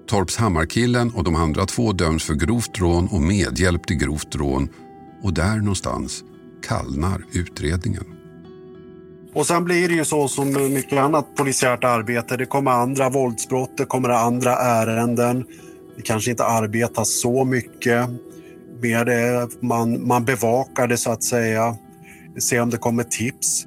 Torpshammarkillen 0.09 1.11
och 1.11 1.25
de 1.25 1.35
andra 1.35 1.67
två 1.67 1.93
döms 1.93 2.25
för 2.25 2.35
grovt 2.35 2.79
rån 2.79 3.09
och 3.09 3.23
medhjälp 3.23 3.87
till 3.87 3.97
grovt 3.97 4.35
rån. 4.35 4.69
Och 5.23 5.35
där 5.35 5.57
någonstans 5.57 6.25
kallnar 6.63 7.25
utredningen. 7.33 8.05
Och 9.35 9.47
sen 9.47 9.65
blir 9.65 9.89
det 9.89 9.95
ju 9.95 10.05
så 10.05 10.29
som 10.29 10.53
mycket 10.53 10.99
annat 10.99 11.37
polisiärt 11.37 11.85
arbete. 11.85 12.37
Det 12.37 12.47
kommer 12.47 12.71
andra 12.71 13.11
våldsbrott, 13.11 13.77
det 13.77 13.85
kommer 13.85 14.09
andra 14.09 14.57
ärenden. 14.57 15.45
Det 15.97 16.03
kanske 16.03 16.31
inte 16.31 16.45
arbetas 16.45 17.21
så 17.21 17.45
mycket 17.45 18.09
med 18.83 19.07
det. 19.07 19.49
Man, 19.63 20.07
man 20.07 20.25
bevakar 20.25 20.89
det 20.89 20.97
så 20.97 21.11
att 21.11 21.23
säga. 21.23 21.77
Se 22.39 22.61
om 22.61 22.71
det 22.71 22.77
kommer 22.77 23.03
tips. 23.05 23.67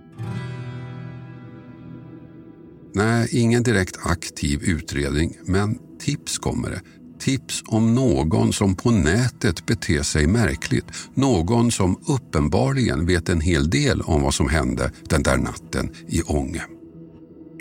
Nej, 2.95 3.27
ingen 3.31 3.63
direkt 3.63 3.97
aktiv 4.05 4.63
utredning, 4.63 5.37
men 5.45 5.79
tips 5.99 6.37
kommer 6.37 6.69
det. 6.69 6.81
Tips 7.23 7.63
om 7.67 7.95
någon 7.95 8.53
som 8.53 8.75
på 8.75 8.91
nätet 8.91 9.65
beter 9.65 10.01
sig 10.03 10.27
märkligt. 10.27 10.85
Någon 11.13 11.71
som 11.71 11.99
uppenbarligen 12.07 13.05
vet 13.05 13.29
en 13.29 13.41
hel 13.41 13.69
del 13.69 14.01
om 14.01 14.21
vad 14.21 14.33
som 14.33 14.49
hände 14.49 14.91
den 15.09 15.23
där 15.23 15.37
natten 15.37 15.89
i 16.07 16.21
Ånge. 16.21 16.61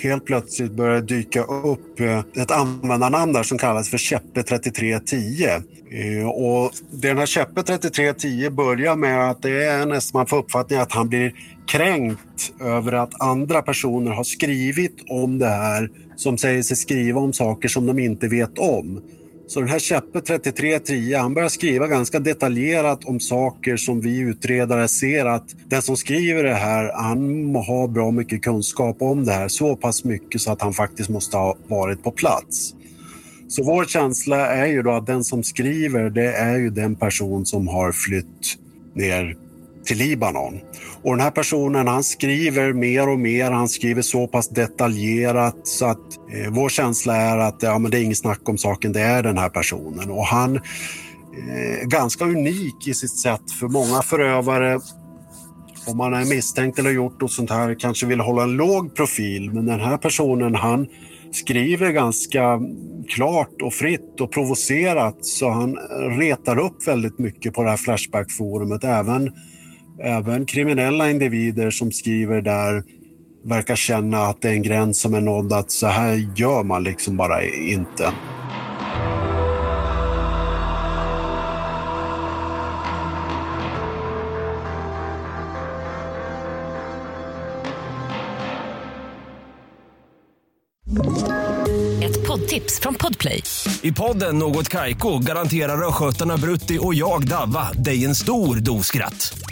Helt 0.02 0.24
plötsligt 0.24 0.72
börjar 0.72 0.94
det 0.94 1.06
dyka 1.06 1.42
upp 1.42 2.00
eh, 2.00 2.42
ett 2.42 2.50
användarnamn 2.50 3.32
där 3.32 3.42
som 3.42 3.58
kallas 3.58 3.90
för 3.90 3.98
Käppe3310. 3.98 5.62
Eh, 5.90 6.28
och 6.28 6.72
den 6.90 7.18
här 7.18 7.26
Käppe3310 7.26 8.50
börjar 8.50 8.96
med 8.96 9.30
att 9.30 9.42
det 9.42 9.64
är 9.64 9.86
nästan 9.86 10.18
man 10.18 10.26
får 10.26 10.36
uppfattningen 10.36 10.82
att 10.82 10.92
han 10.92 11.08
blir 11.08 11.34
kränkt 11.66 12.52
över 12.60 12.92
att 12.92 13.20
andra 13.20 13.62
personer 13.62 14.10
har 14.10 14.24
skrivit 14.24 15.04
om 15.08 15.38
det 15.38 15.48
här 15.48 15.90
som 16.16 16.38
säger 16.38 16.62
sig 16.62 16.76
skriva 16.76 17.20
om 17.20 17.32
saker 17.32 17.68
som 17.68 17.86
de 17.86 17.98
inte 17.98 18.28
vet 18.28 18.58
om. 18.58 19.00
Så 19.46 19.60
den 19.60 19.68
här 19.68 19.78
Käppe 19.78 20.20
3310, 20.20 21.14
han 21.14 21.34
börjar 21.34 21.48
skriva 21.48 21.86
ganska 21.86 22.20
detaljerat 22.20 23.04
om 23.04 23.20
saker 23.20 23.76
som 23.76 24.00
vi 24.00 24.18
utredare 24.18 24.88
ser 24.88 25.26
att 25.26 25.44
den 25.66 25.82
som 25.82 25.96
skriver 25.96 26.44
det 26.44 26.54
här, 26.54 26.92
han 26.94 27.54
har 27.54 27.88
bra 27.88 28.10
mycket 28.10 28.42
kunskap 28.42 28.96
om 29.02 29.24
det 29.24 29.32
här. 29.32 29.48
Så 29.48 29.76
pass 29.76 30.04
mycket 30.04 30.40
så 30.40 30.52
att 30.52 30.62
han 30.62 30.72
faktiskt 30.72 31.08
måste 31.08 31.36
ha 31.36 31.56
varit 31.68 32.02
på 32.02 32.10
plats. 32.10 32.74
Så 33.48 33.64
vår 33.64 33.84
känsla 33.84 34.46
är 34.46 34.66
ju 34.66 34.82
då 34.82 34.90
att 34.90 35.06
den 35.06 35.24
som 35.24 35.42
skriver, 35.42 36.10
det 36.10 36.32
är 36.32 36.56
ju 36.56 36.70
den 36.70 36.96
person 36.96 37.46
som 37.46 37.68
har 37.68 37.92
flytt 37.92 38.58
ner 38.94 39.36
till 39.84 39.98
Libanon. 39.98 40.60
Och 41.02 41.10
den 41.10 41.20
här 41.20 41.30
personen 41.30 41.88
han 41.88 42.04
skriver 42.04 42.72
mer 42.72 43.08
och 43.08 43.18
mer, 43.18 43.50
han 43.50 43.68
skriver 43.68 44.02
så 44.02 44.26
pass 44.26 44.48
detaljerat 44.48 45.56
så 45.64 45.86
att 45.86 45.98
eh, 46.34 46.50
vår 46.50 46.68
känsla 46.68 47.16
är 47.16 47.38
att 47.38 47.62
ja, 47.62 47.78
men 47.78 47.90
det 47.90 47.98
är 47.98 48.02
inget 48.02 48.18
snack 48.18 48.48
om 48.48 48.58
saken, 48.58 48.92
det 48.92 49.00
är 49.00 49.22
den 49.22 49.38
här 49.38 49.48
personen. 49.48 50.10
Och 50.10 50.26
han 50.26 50.56
är 50.56 51.80
eh, 51.80 51.86
ganska 51.86 52.24
unik 52.24 52.88
i 52.88 52.94
sitt 52.94 53.18
sätt 53.18 53.50
för 53.60 53.68
många 53.68 54.02
förövare 54.02 54.80
om 55.86 55.96
man 55.96 56.14
är 56.14 56.24
misstänkt 56.24 56.78
eller 56.78 56.90
gjort 56.90 57.20
något 57.20 57.32
sånt 57.32 57.50
här 57.50 57.74
kanske 57.78 58.06
vill 58.06 58.20
hålla 58.20 58.42
en 58.42 58.52
låg 58.56 58.94
profil 58.94 59.50
men 59.52 59.66
den 59.66 59.80
här 59.80 59.96
personen 59.96 60.54
han 60.54 60.86
skriver 61.32 61.92
ganska 61.92 62.60
klart 63.08 63.62
och 63.62 63.74
fritt 63.74 64.20
och 64.20 64.32
provocerat 64.32 65.24
så 65.24 65.50
han 65.50 65.76
retar 66.18 66.58
upp 66.58 66.88
väldigt 66.88 67.18
mycket 67.18 67.54
på 67.54 67.62
det 67.62 67.70
här 67.70 67.76
Flashback-forumet. 67.76 68.84
Även 68.84 69.32
även 70.02 70.46
kriminella 70.46 71.10
individer 71.10 71.70
som 71.70 71.92
skriver 71.92 72.42
där 72.42 72.82
verkar 73.44 73.76
känna 73.76 74.18
att 74.18 74.42
det 74.42 74.48
är 74.48 74.52
en 74.52 74.62
gräns 74.62 75.00
som 75.00 75.14
är 75.14 75.20
nådd, 75.20 75.52
att 75.52 75.70
så 75.70 75.86
här 75.86 76.30
gör 76.36 76.62
man 76.62 76.84
liksom 76.84 77.16
bara 77.16 77.44
inte. 77.44 78.12
Ett 92.02 92.26
poddtips 92.26 92.80
från 92.80 92.94
Podplay. 92.94 93.42
I 93.82 93.92
podden 93.92 94.38
Något 94.38 94.68
Kaiko 94.68 95.18
garanterar 95.18 95.88
östgötarna 95.88 96.36
Brutti 96.36 96.78
och 96.80 96.94
jag, 96.94 97.28
Davva, 97.28 97.72
dig 97.72 98.04
en 98.04 98.14
stor 98.14 98.56
dos 98.56 98.86
skratt. 98.86 99.51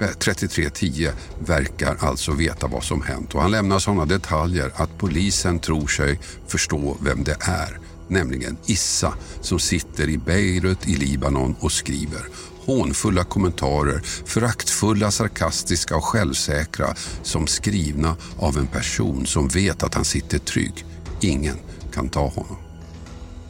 Eh, 0.00 0.08
3310, 0.08 1.10
verkar 1.46 1.96
alltså 2.00 2.32
veta 2.32 2.66
vad 2.66 2.84
som 2.84 3.02
hänt 3.02 3.34
och 3.34 3.42
han 3.42 3.50
lämnar 3.50 3.78
sådana 3.78 4.04
detaljer 4.04 4.72
att 4.74 4.98
polisen 4.98 5.58
tror 5.58 5.86
sig 5.86 6.20
förstå 6.46 6.96
vem 7.00 7.24
det 7.24 7.36
är. 7.40 7.78
Nämligen 8.08 8.56
Issa 8.66 9.14
som 9.40 9.58
sitter 9.58 10.08
i 10.08 10.18
Beirut 10.18 10.88
i 10.88 10.96
Libanon 10.96 11.56
och 11.60 11.72
skriver 11.72 12.20
hånfulla 12.66 13.24
kommentarer, 13.24 14.00
föraktfulla, 14.24 15.10
sarkastiska 15.10 15.96
och 15.96 16.04
självsäkra 16.04 16.94
som 17.22 17.46
skrivna 17.46 18.16
av 18.38 18.58
en 18.58 18.66
person 18.66 19.26
som 19.26 19.48
vet 19.48 19.82
att 19.82 19.94
han 19.94 20.04
sitter 20.04 20.38
trygg. 20.38 20.84
Ingen 21.20 21.56
kan 21.92 22.08
ta 22.08 22.28
honom. 22.28 22.56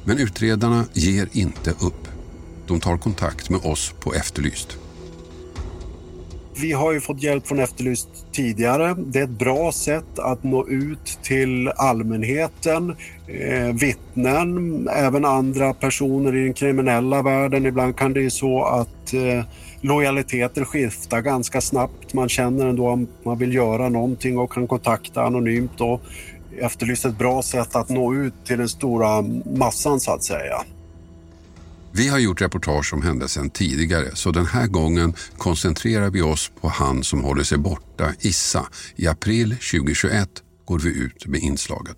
Men 0.04 0.18
utredarna 0.18 0.84
ger 0.92 1.28
inte 1.32 1.70
upp. 1.70 2.08
De 2.66 2.80
tar 2.80 2.98
kontakt 2.98 3.50
med 3.50 3.60
oss 3.60 3.94
på 4.00 4.14
Efterlyst. 4.14 4.78
Vi 6.60 6.72
har 6.72 6.92
ju 6.92 7.00
fått 7.00 7.22
hjälp 7.22 7.46
från 7.46 7.58
Efterlyst 7.58 8.08
tidigare. 8.32 8.94
Det 8.98 9.18
är 9.18 9.24
ett 9.24 9.30
bra 9.30 9.72
sätt 9.72 10.18
att 10.18 10.44
nå 10.44 10.68
ut 10.68 11.18
till 11.22 11.68
allmänheten, 11.68 12.96
eh, 13.26 13.74
vittnen, 13.80 14.88
även 14.88 15.24
andra 15.24 15.74
personer 15.74 16.36
i 16.36 16.44
den 16.44 16.54
kriminella 16.54 17.22
världen. 17.22 17.66
Ibland 17.66 17.96
kan 17.96 18.12
det 18.12 18.20
ju 18.20 18.30
så 18.30 18.64
att 18.64 19.14
eh, 19.14 19.44
lojaliteten 19.80 20.64
skiftar 20.64 21.20
ganska 21.20 21.60
snabbt. 21.60 22.14
Man 22.14 22.28
känner 22.28 22.66
ändå 22.66 22.92
att 22.92 23.24
man 23.24 23.38
vill 23.38 23.54
göra 23.54 23.88
någonting 23.88 24.38
och 24.38 24.52
kan 24.52 24.66
kontakta 24.66 25.22
anonymt. 25.22 25.80
och 25.80 26.02
Efterlyst 26.60 27.04
ett 27.04 27.18
bra 27.18 27.42
sätt 27.42 27.76
att 27.76 27.88
nå 27.88 28.14
ut 28.14 28.34
till 28.44 28.58
den 28.58 28.68
stora 28.68 29.22
massan 29.56 30.00
så 30.00 30.12
att 30.12 30.24
säga. 30.24 30.64
Vi 31.96 32.08
har 32.08 32.18
gjort 32.18 32.40
reportage 32.40 32.92
om 32.92 33.02
händelsen 33.02 33.50
tidigare 33.50 34.16
så 34.16 34.30
den 34.30 34.46
här 34.46 34.66
gången 34.66 35.14
koncentrerar 35.36 36.10
vi 36.10 36.22
oss 36.22 36.50
på 36.60 36.68
han 36.68 37.04
som 37.04 37.24
håller 37.24 37.44
sig 37.44 37.58
borta, 37.58 38.12
Issa. 38.20 38.66
I 38.96 39.06
april 39.06 39.50
2021 39.50 40.28
går 40.64 40.78
vi 40.78 40.88
ut 40.88 41.26
med 41.26 41.40
inslaget. 41.40 41.96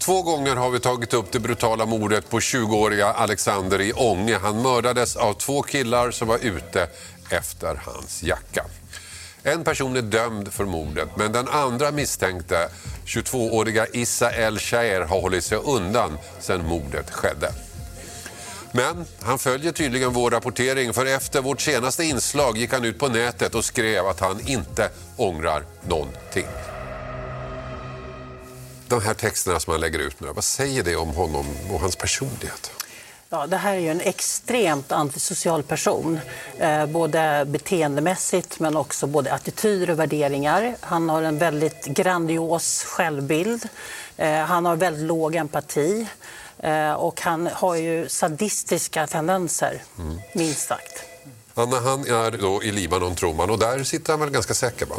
Två 0.00 0.22
gånger 0.22 0.56
har 0.56 0.70
vi 0.70 0.80
tagit 0.80 1.14
upp 1.14 1.32
det 1.32 1.40
brutala 1.40 1.86
mordet 1.86 2.30
på 2.30 2.38
20-åriga 2.38 3.06
Alexander 3.06 3.80
i 3.80 3.92
Ånge. 3.92 4.38
Han 4.42 4.62
mördades 4.62 5.16
av 5.16 5.34
två 5.34 5.62
killar 5.62 6.10
som 6.10 6.28
var 6.28 6.38
ute 6.38 6.88
efter 7.30 7.80
hans 7.84 8.22
jacka. 8.22 8.64
En 9.42 9.64
person 9.64 9.96
är 9.96 10.02
dömd 10.02 10.52
för 10.52 10.64
mordet 10.64 11.08
men 11.16 11.32
den 11.32 11.48
andra 11.48 11.90
misstänkte, 11.90 12.68
22-åriga 13.06 13.86
Issa 13.92 14.32
El 14.32 14.58
Shaer, 14.58 15.00
har 15.00 15.20
hållit 15.20 15.44
sig 15.44 15.58
undan 15.58 16.18
sedan 16.40 16.66
mordet 16.66 17.10
skedde. 17.10 17.52
Men 18.72 19.04
han 19.22 19.38
följer 19.38 19.72
tydligen 19.72 20.12
vår 20.12 20.30
rapportering 20.30 20.92
för 20.92 21.06
efter 21.06 21.42
vårt 21.42 21.60
senaste 21.60 22.04
inslag 22.04 22.56
gick 22.56 22.72
han 22.72 22.84
ut 22.84 22.98
på 22.98 23.08
nätet 23.08 23.54
och 23.54 23.64
skrev 23.64 24.06
att 24.06 24.20
han 24.20 24.48
inte 24.48 24.90
ångrar 25.16 25.64
någonting. 25.88 26.46
De 28.88 29.02
här 29.02 29.14
texterna 29.14 29.60
som 29.60 29.70
han 29.70 29.80
lägger 29.80 29.98
ut 29.98 30.20
nu, 30.20 30.28
vad 30.34 30.44
säger 30.44 30.82
det 30.82 30.96
om 30.96 31.08
honom 31.08 31.46
och 31.70 31.80
hans 31.80 31.96
personlighet? 31.96 32.70
Ja, 33.30 33.46
det 33.46 33.56
här 33.56 33.74
är 33.74 33.78
ju 33.78 33.88
en 33.88 34.00
extremt 34.00 34.92
antisocial 34.92 35.62
person, 35.62 36.20
eh, 36.58 36.86
både 36.86 37.44
beteendemässigt 37.46 38.60
men 38.60 38.76
också 38.76 39.06
både 39.06 39.32
attityder 39.32 39.90
och 39.90 39.98
värderingar. 39.98 40.74
Han 40.80 41.08
har 41.08 41.22
en 41.22 41.38
väldigt 41.38 41.84
grandios 41.84 42.84
självbild. 42.84 43.68
Eh, 44.16 44.38
han 44.38 44.66
har 44.66 44.76
väldigt 44.76 45.06
låg 45.06 45.36
empati. 45.36 46.06
Eh, 46.58 46.92
och 46.92 47.20
han 47.20 47.48
har 47.52 47.76
ju 47.76 48.08
sadistiska 48.08 49.06
tendenser, 49.06 49.82
mm. 49.98 50.20
minst 50.34 50.66
sagt. 50.66 51.04
Anna, 51.54 51.80
han 51.80 52.00
är 52.00 52.38
då 52.38 52.62
i 52.62 52.72
Libanon, 52.72 53.14
tror 53.14 53.34
man, 53.34 53.50
och 53.50 53.58
där 53.58 53.84
sitter 53.84 54.12
han 54.12 54.20
väl 54.20 54.30
ganska 54.30 54.54
säker? 54.54 54.86
Va? 54.86 54.96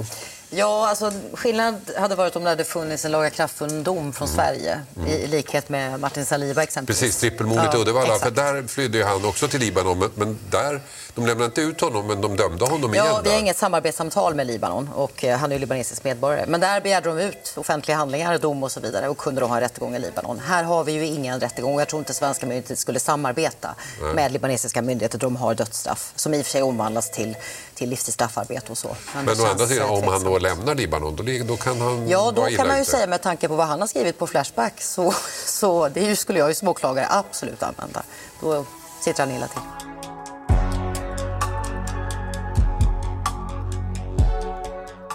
Ja, 0.49 0.87
alltså, 0.89 1.11
skillnad 1.33 1.91
hade 1.97 2.15
varit 2.15 2.35
om 2.35 2.43
det 2.43 2.49
hade 2.49 2.63
funnits 2.63 3.05
en 3.05 3.11
lagakraftfull 3.11 3.83
dom 3.83 4.13
från 4.13 4.27
mm. 4.27 4.35
Sverige 4.35 4.81
mm. 4.95 5.07
I, 5.07 5.11
i, 5.11 5.27
likhet 5.27 5.69
med 5.69 5.99
Martin 5.99 6.25
Saliba 6.25 6.63
exempelvis. 6.63 6.99
Precis, 6.99 7.19
trippelmordet 7.19 7.69
ja, 7.73 7.77
i 7.77 7.81
Uddevalla. 7.81 8.15
Exakt. 8.15 8.23
För 8.23 8.43
där 8.43 8.67
flydde 8.67 9.05
han 9.05 9.25
också 9.25 9.47
till 9.47 9.59
Libanon, 9.59 10.11
men, 10.15 10.39
där, 10.49 10.81
de 11.15 11.25
lämnade 11.25 11.45
inte 11.45 11.61
ut 11.61 11.81
honom, 11.81 12.07
men 12.07 12.21
de 12.21 12.35
dömde 12.35 12.65
honom 12.65 12.93
ja, 12.93 13.03
igen. 13.03 13.15
Ja, 13.15 13.21
vi 13.23 13.29
har 13.29 13.39
inget 13.39 13.57
samarbetssamtal 13.57 14.35
med 14.35 14.47
Libanon 14.47 14.89
och 14.95 15.23
eh, 15.23 15.37
han 15.37 15.51
är 15.51 15.55
ju 15.55 15.59
libanesisk 15.59 16.03
medborgare. 16.03 16.45
Men 16.47 16.59
där 16.59 16.81
begärde 16.81 17.09
de 17.09 17.19
ut 17.19 17.53
offentliga 17.55 17.97
handlingar, 17.97 18.37
dom 18.37 18.63
och 18.63 18.71
så 18.71 18.79
vidare 18.79 19.09
och 19.09 19.17
kunde 19.17 19.41
då 19.41 19.47
ha 19.47 19.55
en 19.55 19.61
rättegång 19.61 19.95
i 19.95 19.99
Libanon. 19.99 20.39
Här 20.39 20.63
har 20.63 20.83
vi 20.83 20.91
ju 20.91 21.05
ingen 21.05 21.39
rättegång 21.39 21.79
jag 21.79 21.87
tror 21.87 21.99
inte 21.99 22.13
svenska 22.13 22.45
myndigheter 22.45 22.75
skulle 22.75 22.99
samarbeta 22.99 23.75
Nej. 24.01 24.13
med 24.13 24.31
libanesiska 24.31 24.81
myndigheter. 24.81 25.17
De 25.17 25.35
har 25.35 25.55
dödsstraff 25.55 26.11
som 26.15 26.33
i 26.33 26.41
och 26.41 26.45
för 26.45 26.51
sig 26.51 26.61
omvandlas 26.61 27.11
till, 27.11 27.37
till 27.79 27.89
livstidsstraffarbete 27.89 28.71
och 28.71 28.77
så. 28.77 28.95
Men, 29.15 29.25
men 29.25 29.41
å 29.41 29.45
andra 29.45 29.67
sidan, 29.67 29.89
om 29.89 30.03
han 30.07 30.23
då 30.23 30.37
lämnar 30.37 30.75
Libanon 30.75 31.15
då, 31.15 31.23
då 31.47 31.57
kan 31.57 31.81
han 31.81 32.09
Ja, 32.09 32.31
då 32.35 32.45
kan 32.45 32.67
man 32.67 32.75
ju 32.75 32.81
ute. 32.81 32.91
säga 32.91 33.07
med 33.07 33.21
tanke 33.21 33.47
på 33.47 33.55
vad 33.55 33.67
han 33.67 33.79
har 33.79 33.87
skrivit 33.87 34.17
på 34.19 34.27
Flashback 34.27 34.81
så, 34.81 35.13
så 35.45 35.89
det 35.89 36.15
skulle 36.15 36.39
jag 36.39 36.49
ju 36.49 36.55
som 36.55 36.67
åklagare 36.67 37.07
absolut 37.09 37.63
använda. 37.63 38.03
Då 38.41 38.65
sitter 39.01 39.25
han 39.25 39.35
illa 39.35 39.47
till. 39.47 39.61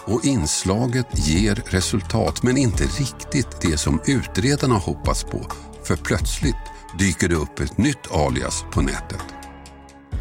Och 0.07 0.25
inslaget 0.25 1.07
ger 1.13 1.63
resultat, 1.65 2.43
men 2.43 2.57
inte 2.57 2.83
riktigt 2.83 3.61
det 3.61 3.77
som 3.77 4.01
utredarna 4.05 4.75
hoppas 4.75 5.23
på. 5.23 5.41
För 5.83 5.95
plötsligt 5.95 6.55
dyker 6.99 7.29
det 7.29 7.35
upp 7.35 7.59
ett 7.59 7.77
nytt 7.77 8.11
alias 8.11 8.63
på 8.73 8.81
nätet. 8.81 9.34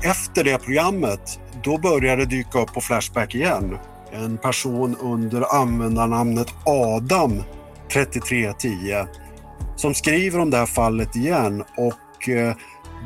Efter 0.05 0.45
det 0.45 0.59
programmet, 0.59 1.41
då 1.63 1.79
började 1.79 2.25
det 2.25 2.37
dyka 2.37 2.59
upp 2.59 2.75
på 2.75 2.81
Flashback 2.81 3.35
igen. 3.35 3.79
En 4.13 4.39
person 4.39 4.97
under 5.01 5.61
användarnamnet 5.61 6.55
Adam 6.65 7.43
3310 7.93 9.07
som 9.77 9.95
skriver 9.95 10.39
om 10.39 10.51
det 10.51 10.57
här 10.57 10.67
fallet 10.67 11.17
igen. 11.17 11.65
Och 11.77 12.29
eh, 12.29 12.57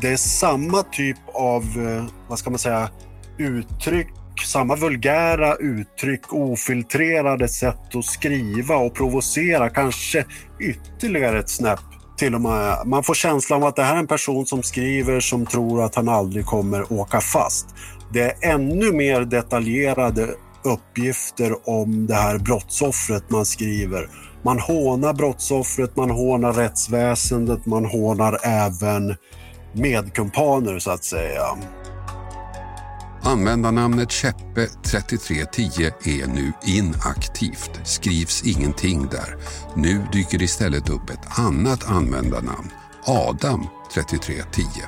det 0.00 0.08
är 0.08 0.16
samma 0.16 0.82
typ 0.82 1.18
av, 1.34 1.62
eh, 1.62 2.04
vad 2.28 2.38
ska 2.38 2.50
man 2.50 2.58
säga, 2.58 2.90
uttryck, 3.38 4.12
samma 4.46 4.76
vulgära 4.76 5.54
uttryck, 5.54 6.32
ofiltrerade 6.32 7.48
sätt 7.48 7.94
att 7.94 8.04
skriva 8.04 8.76
och 8.76 8.94
provocera, 8.94 9.70
kanske 9.70 10.24
ytterligare 10.60 11.38
ett 11.38 11.50
snäpp 11.50 11.87
till 12.18 12.34
och 12.34 12.40
med. 12.40 12.86
Man 12.86 13.02
får 13.02 13.14
känslan 13.14 13.62
av 13.62 13.68
att 13.68 13.76
det 13.76 13.82
här 13.82 13.94
är 13.94 13.98
en 13.98 14.06
person 14.06 14.46
som 14.46 14.62
skriver 14.62 15.20
som 15.20 15.46
tror 15.46 15.82
att 15.82 15.94
han 15.94 16.08
aldrig 16.08 16.46
kommer 16.46 16.92
åka 16.92 17.20
fast. 17.20 17.66
Det 18.12 18.20
är 18.20 18.54
ännu 18.54 18.92
mer 18.92 19.20
detaljerade 19.20 20.28
uppgifter 20.64 21.68
om 21.68 22.06
det 22.06 22.14
här 22.14 22.38
brottsoffret 22.38 23.30
man 23.30 23.46
skriver. 23.46 24.08
Man 24.42 24.58
hånar 24.58 25.12
brottsoffret, 25.12 25.96
man 25.96 26.10
hånar 26.10 26.52
rättsväsendet, 26.52 27.66
man 27.66 27.84
hånar 27.84 28.38
även 28.42 29.14
medkumpaner 29.72 30.78
så 30.78 30.90
att 30.90 31.04
säga. 31.04 31.42
Användarnamnet 33.22 34.08
Käppe3310 34.08 35.92
är 36.04 36.26
nu 36.26 36.52
inaktivt. 36.66 37.80
Skrivs 37.84 38.42
ingenting 38.44 39.08
där. 39.10 39.36
Nu 39.76 40.06
dyker 40.12 40.42
istället 40.42 40.88
upp 40.88 41.10
ett 41.10 41.38
annat 41.38 41.84
användarnamn, 41.88 42.70
Adam3310. 43.04 44.82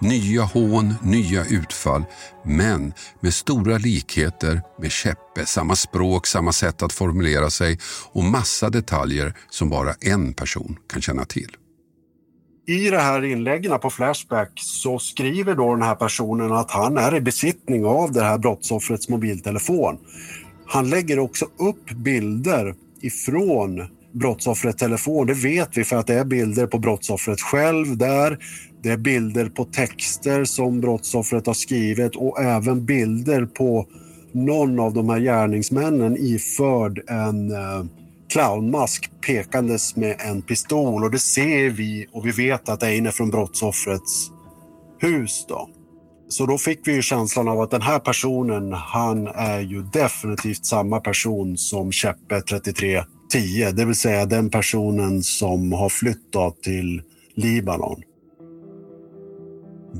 Nya 0.00 0.42
hån, 0.42 0.94
nya 1.02 1.44
utfall, 1.44 2.04
men 2.44 2.92
med 3.20 3.34
stora 3.34 3.78
likheter 3.78 4.62
med 4.80 4.90
Käppe. 4.90 5.46
Samma 5.46 5.76
språk, 5.76 6.26
samma 6.26 6.52
sätt 6.52 6.82
att 6.82 6.92
formulera 6.92 7.50
sig 7.50 7.78
och 8.12 8.24
massa 8.24 8.70
detaljer 8.70 9.34
som 9.50 9.70
bara 9.70 9.94
en 10.00 10.34
person 10.34 10.76
kan 10.92 11.02
känna 11.02 11.24
till. 11.24 11.56
I 12.66 12.90
de 12.90 12.96
här 12.96 13.24
inläggen 13.24 13.78
på 13.78 13.90
Flashback 13.90 14.50
så 14.54 14.98
skriver 14.98 15.54
då 15.54 15.74
den 15.74 15.82
här 15.82 15.94
personen 15.94 16.52
att 16.52 16.70
han 16.70 16.98
är 16.98 17.14
i 17.16 17.20
besittning 17.20 17.84
av 17.84 18.12
det 18.12 18.22
här 18.22 18.38
brottsoffrets 18.38 19.08
mobiltelefon. 19.08 19.98
Han 20.66 20.90
lägger 20.90 21.18
också 21.18 21.44
upp 21.44 21.90
bilder 21.90 22.74
ifrån 23.00 23.86
brottsoffrets 24.12 24.78
telefon. 24.78 25.26
Det 25.26 25.34
vet 25.34 25.76
vi 25.76 25.84
för 25.84 25.96
att 25.96 26.06
det 26.06 26.14
är 26.14 26.24
bilder 26.24 26.66
på 26.66 26.78
brottsoffret 26.78 27.40
själv 27.40 27.96
där. 27.96 28.38
Det 28.82 28.90
är 28.90 28.96
bilder 28.96 29.48
på 29.48 29.64
texter 29.64 30.44
som 30.44 30.80
brottsoffret 30.80 31.46
har 31.46 31.54
skrivit 31.54 32.16
och 32.16 32.42
även 32.42 32.86
bilder 32.86 33.46
på 33.46 33.86
någon 34.32 34.80
av 34.80 34.94
de 34.94 35.08
här 35.08 35.20
gärningsmännen 35.20 36.16
iförd 36.18 37.00
en 37.08 37.50
eh, 37.50 37.84
clownmask 38.34 39.10
pekandes 39.26 39.96
med 39.96 40.16
en 40.18 40.42
pistol 40.42 41.04
och 41.04 41.10
det 41.10 41.18
ser 41.18 41.70
vi 41.70 42.06
och 42.12 42.26
vi 42.26 42.30
vet 42.30 42.68
att 42.68 42.80
det 42.80 42.86
är 42.86 43.10
från 43.10 43.30
brottsoffrets 43.30 44.30
hus. 44.98 45.44
Då. 45.48 45.68
Så 46.28 46.46
då 46.46 46.58
fick 46.58 46.88
vi 46.88 46.92
ju 46.92 47.02
känslan 47.02 47.48
av 47.48 47.60
att 47.60 47.70
den 47.70 47.82
här 47.82 47.98
personen, 47.98 48.72
han 48.72 49.26
är 49.26 49.60
ju 49.60 49.82
definitivt 49.82 50.66
samma 50.66 51.00
person 51.00 51.56
som 51.56 51.92
Käppe 51.92 52.40
3310, 52.40 53.72
det 53.72 53.84
vill 53.84 53.94
säga 53.94 54.26
den 54.26 54.50
personen 54.50 55.22
som 55.22 55.72
har 55.72 55.88
flytt 55.88 56.32
till 56.62 57.02
Libanon. 57.34 58.02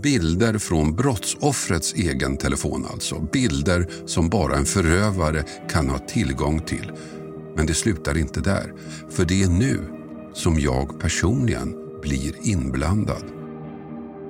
Bilder 0.03 0.59
från 0.59 0.97
brottsoffrets 0.97 1.94
egen 1.94 2.37
telefon 2.37 2.87
alltså. 2.92 3.20
Bilder 3.33 3.90
som 4.07 4.29
bara 4.29 4.57
en 4.57 4.64
förövare 4.64 5.44
kan 5.68 5.88
ha 5.88 5.99
tillgång 5.99 6.61
till. 6.61 6.92
Men 7.57 7.67
det 7.67 7.75
slutar 7.75 8.19
inte 8.19 8.40
där. 8.40 8.73
För 9.11 9.25
det 9.25 9.43
är 9.43 9.49
nu 9.49 9.81
som 10.33 10.61
jag 10.61 11.01
personligen 11.01 11.75
blir 12.03 12.35
inblandad. 12.43 13.25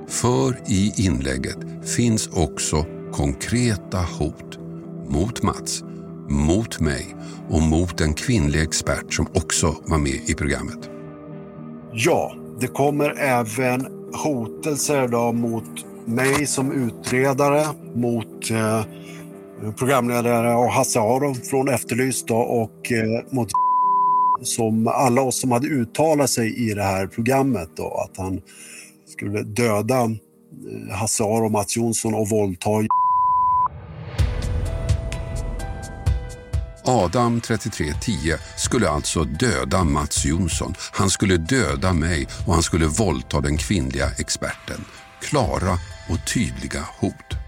För 0.09 0.57
i 0.67 0.93
inlägget 0.97 1.59
finns 1.97 2.29
också 2.33 2.87
konkreta 3.13 3.99
hot 3.99 4.59
mot 5.09 5.43
Mats, 5.43 5.83
mot 6.29 6.81
mig 6.81 7.17
och 7.49 7.63
mot 7.63 8.01
en 8.01 8.15
kvinnlig 8.15 8.63
expert 8.63 9.15
som 9.15 9.27
också 9.35 9.77
var 9.87 9.99
med 9.99 10.21
i 10.27 10.35
programmet. 10.35 10.91
Ja, 11.93 12.35
det 12.61 12.67
kommer 12.67 13.15
även 13.19 13.87
hotelser 14.25 15.09
då 15.09 15.33
mot 15.33 15.65
mig 16.05 16.47
som 16.47 16.73
utredare, 16.73 17.67
mot 17.95 18.51
eh, 18.51 18.85
programledare 19.79 20.55
och 20.55 20.73
Hasse 20.73 21.01
Aro 21.01 21.35
från 21.35 21.69
Efterlyst 21.69 22.29
då, 22.29 22.37
och 22.37 22.93
eh, 22.93 23.33
mot 23.33 23.49
som 24.43 24.89
alla 24.89 25.23
oss 25.23 25.41
som 25.41 25.53
hade 25.53 25.67
uttalat 25.67 26.31
sig 26.31 26.71
i 26.71 26.75
det 26.75 26.83
här 26.83 27.07
programmet 27.07 27.71
då, 27.77 28.07
att 28.09 28.17
han 28.17 28.41
skulle 29.09 29.43
döda 29.43 30.01
eh, 30.01 30.97
Hasse 30.97 31.25
Aro, 31.25 31.49
Mats 31.49 31.77
Jonsson 31.77 32.15
och 32.15 32.29
våldta 32.29 32.71
Adam 36.87 37.41
3310 37.41 38.35
skulle 38.57 38.89
alltså 38.89 39.25
döda 39.25 39.85
Mats 39.85 40.25
Jonsson. 40.25 40.75
Han 40.93 41.11
skulle 41.11 41.37
döda 41.37 41.93
mig 41.93 42.27
och 42.47 42.55
han 42.55 42.63
skulle 42.63 42.87
våldta 42.87 43.41
den 43.41 43.57
kvinnliga 43.57 44.11
experten. 44.19 44.85
Klara 45.23 45.73
och 46.11 46.27
tydliga 46.35 46.81
hot. 47.01 47.44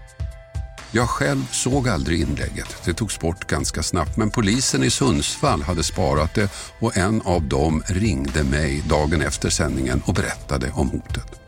Jag 0.91 1.09
själv 1.09 1.47
såg 1.51 1.89
aldrig 1.89 2.21
inlägget. 2.21 2.75
Det 2.85 2.93
togs 2.93 3.19
bort 3.19 3.47
ganska 3.47 3.83
snabbt 3.83 4.17
men 4.17 4.31
polisen 4.31 4.83
i 4.83 4.89
Sundsvall 4.89 5.61
hade 5.61 5.83
sparat 5.83 6.33
det 6.33 6.49
och 6.79 6.97
en 6.97 7.21
av 7.21 7.43
dem 7.43 7.83
ringde 7.87 8.43
mig 8.43 8.83
dagen 8.89 9.21
efter 9.21 9.49
sändningen 9.49 10.01
och 10.05 10.13
berättade 10.13 10.71
om 10.71 10.89
hotet. 10.89 11.39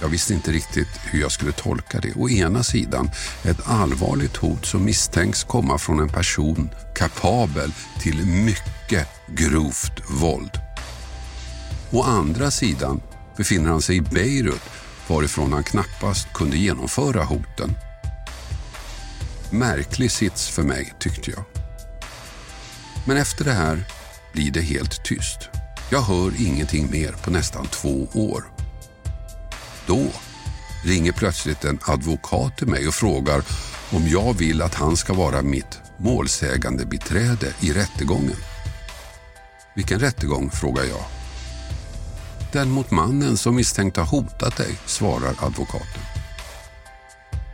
Jag 0.00 0.08
visste 0.08 0.34
inte 0.34 0.52
riktigt 0.52 0.88
hur 1.04 1.20
jag 1.20 1.32
skulle 1.32 1.52
tolka 1.52 2.00
det. 2.00 2.12
Å 2.16 2.28
ena 2.28 2.62
sidan 2.62 3.10
ett 3.44 3.68
allvarligt 3.68 4.36
hot 4.36 4.66
som 4.66 4.84
misstänks 4.84 5.44
komma 5.44 5.78
från 5.78 6.00
en 6.00 6.08
person 6.08 6.70
kapabel 6.94 7.72
till 8.00 8.26
mycket 8.26 9.08
grovt 9.28 10.10
våld. 10.10 10.60
Å 11.90 12.02
andra 12.02 12.50
sidan 12.50 13.00
befinner 13.36 13.70
han 13.70 13.82
sig 13.82 13.96
i 13.96 14.00
Beirut 14.00 14.62
varifrån 15.08 15.52
han 15.52 15.64
knappast 15.64 16.32
kunde 16.32 16.56
genomföra 16.56 17.24
hoten. 17.24 17.76
Märklig 19.56 20.10
sits 20.10 20.48
för 20.48 20.62
mig, 20.62 20.94
tyckte 20.98 21.30
jag. 21.30 21.44
Men 23.06 23.16
efter 23.16 23.44
det 23.44 23.52
här 23.52 23.84
blir 24.32 24.50
det 24.50 24.60
helt 24.60 25.04
tyst. 25.04 25.38
Jag 25.90 26.02
hör 26.02 26.32
ingenting 26.38 26.90
mer 26.90 27.12
på 27.12 27.30
nästan 27.30 27.66
två 27.66 28.08
år. 28.14 28.44
Då 29.86 30.06
ringer 30.84 31.12
plötsligt 31.12 31.64
en 31.64 31.78
advokat 31.82 32.56
till 32.58 32.66
mig 32.66 32.88
och 32.88 32.94
frågar 32.94 33.42
om 33.90 34.08
jag 34.08 34.38
vill 34.38 34.62
att 34.62 34.74
han 34.74 34.96
ska 34.96 35.14
vara 35.14 35.42
mitt 35.42 35.80
målsägande 35.98 36.86
biträde 36.86 37.54
i 37.60 37.72
rättegången. 37.72 38.36
Vilken 39.74 40.00
rättegång, 40.00 40.50
frågar 40.50 40.84
jag. 40.84 41.04
Den 42.52 42.70
mot 42.70 42.90
mannen 42.90 43.36
som 43.36 43.56
misstänkt 43.56 43.96
har 43.96 44.04
hotat 44.04 44.56
dig, 44.56 44.78
svarar 44.86 45.34
advokaten. 45.38 46.15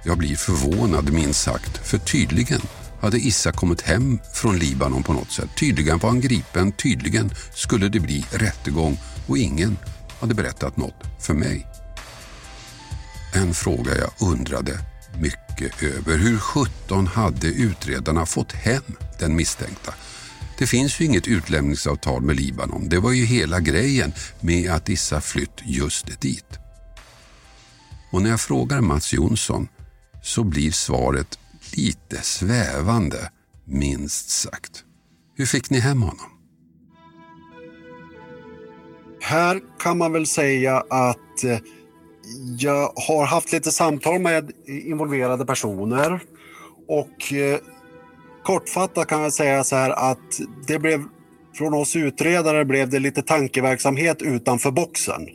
Jag 0.05 0.19
blir 0.19 0.37
förvånad 0.37 1.13
minst 1.13 1.41
sagt, 1.41 1.89
för 1.89 1.99
tydligen 1.99 2.61
hade 3.01 3.19
Issa 3.19 3.53
kommit 3.53 3.81
hem 3.81 4.19
från 4.35 4.59
Libanon 4.59 5.03
på 5.03 5.13
något 5.13 5.31
sätt. 5.31 5.49
Tydligen 5.57 5.99
var 5.99 6.09
han 6.09 6.21
gripen, 6.21 6.73
tydligen 6.73 7.31
skulle 7.55 7.89
det 7.89 8.01
bli 8.01 8.25
rättegång 8.31 9.01
och 9.27 9.39
ingen 9.39 9.79
hade 10.21 10.35
berättat 10.35 10.77
något 10.77 11.05
för 11.21 11.35
mig. 11.35 11.67
En 13.35 13.55
fråga 13.55 13.97
jag 13.99 14.31
undrade 14.31 14.79
mycket 15.19 15.83
över. 15.83 16.19
Hur 16.19 16.39
sjutton 16.39 17.07
hade 17.07 17.47
utredarna 17.47 18.27
fått 18.27 18.53
hem 18.53 18.83
den 19.19 19.37
misstänkta? 19.37 19.95
Det 20.59 20.67
finns 20.67 21.01
ju 21.01 21.05
inget 21.05 21.29
utlämningsavtal 21.29 22.23
med 22.23 22.37
Libanon. 22.37 22.89
Det 22.89 22.99
var 22.99 23.13
ju 23.13 23.25
hela 23.25 23.61
grejen 23.61 24.13
med 24.41 24.71
att 24.71 24.89
Issa 24.89 25.21
flytt 25.21 25.61
just 25.63 26.21
dit. 26.21 26.59
Och 28.13 28.23
när 28.23 28.31
jag 28.31 28.41
frågar 28.41 28.81
Mats 28.81 29.13
Jonsson 29.13 29.69
så 30.23 30.45
blir 30.45 30.71
svaret 30.71 31.39
lite 31.77 32.17
svävande, 32.23 33.31
minst 33.65 34.31
sagt. 34.31 34.85
Hur 35.37 35.47
fick 35.47 35.71
ni 35.71 35.81
hem 35.81 36.03
honom? 36.03 36.27
Här 39.21 39.61
kan 39.79 39.99
man 39.99 40.13
väl 40.13 40.27
säga 40.27 40.77
att 40.91 41.45
eh, 41.45 41.59
jag 42.59 42.93
har 43.09 43.27
haft 43.27 43.53
lite 43.53 43.71
samtal 43.71 44.21
med 44.21 44.51
involverade 44.67 45.47
personer 45.47 46.21
och 46.89 47.33
eh, 47.33 47.59
kortfattat 48.45 49.09
kan 49.09 49.23
jag 49.23 49.33
säga 49.33 49.65
så 49.65 49.77
här 49.77 49.91
att 49.91 50.41
det 50.67 50.79
blev 50.79 51.05
från 51.55 51.75
oss 51.75 51.97
utredare 51.97 52.65
blev 52.65 52.91
det 52.91 52.99
lite 52.99 53.23
tankeverksamhet 53.23 54.23
utanför 54.23 54.71
boxen. 54.71 55.29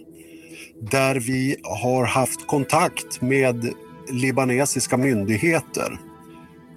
Där 0.91 1.15
vi 1.15 1.55
har 1.63 2.05
haft 2.05 2.47
kontakt 2.47 3.21
med 3.21 3.73
libanesiska 4.11 4.97
myndigheter. 4.97 5.99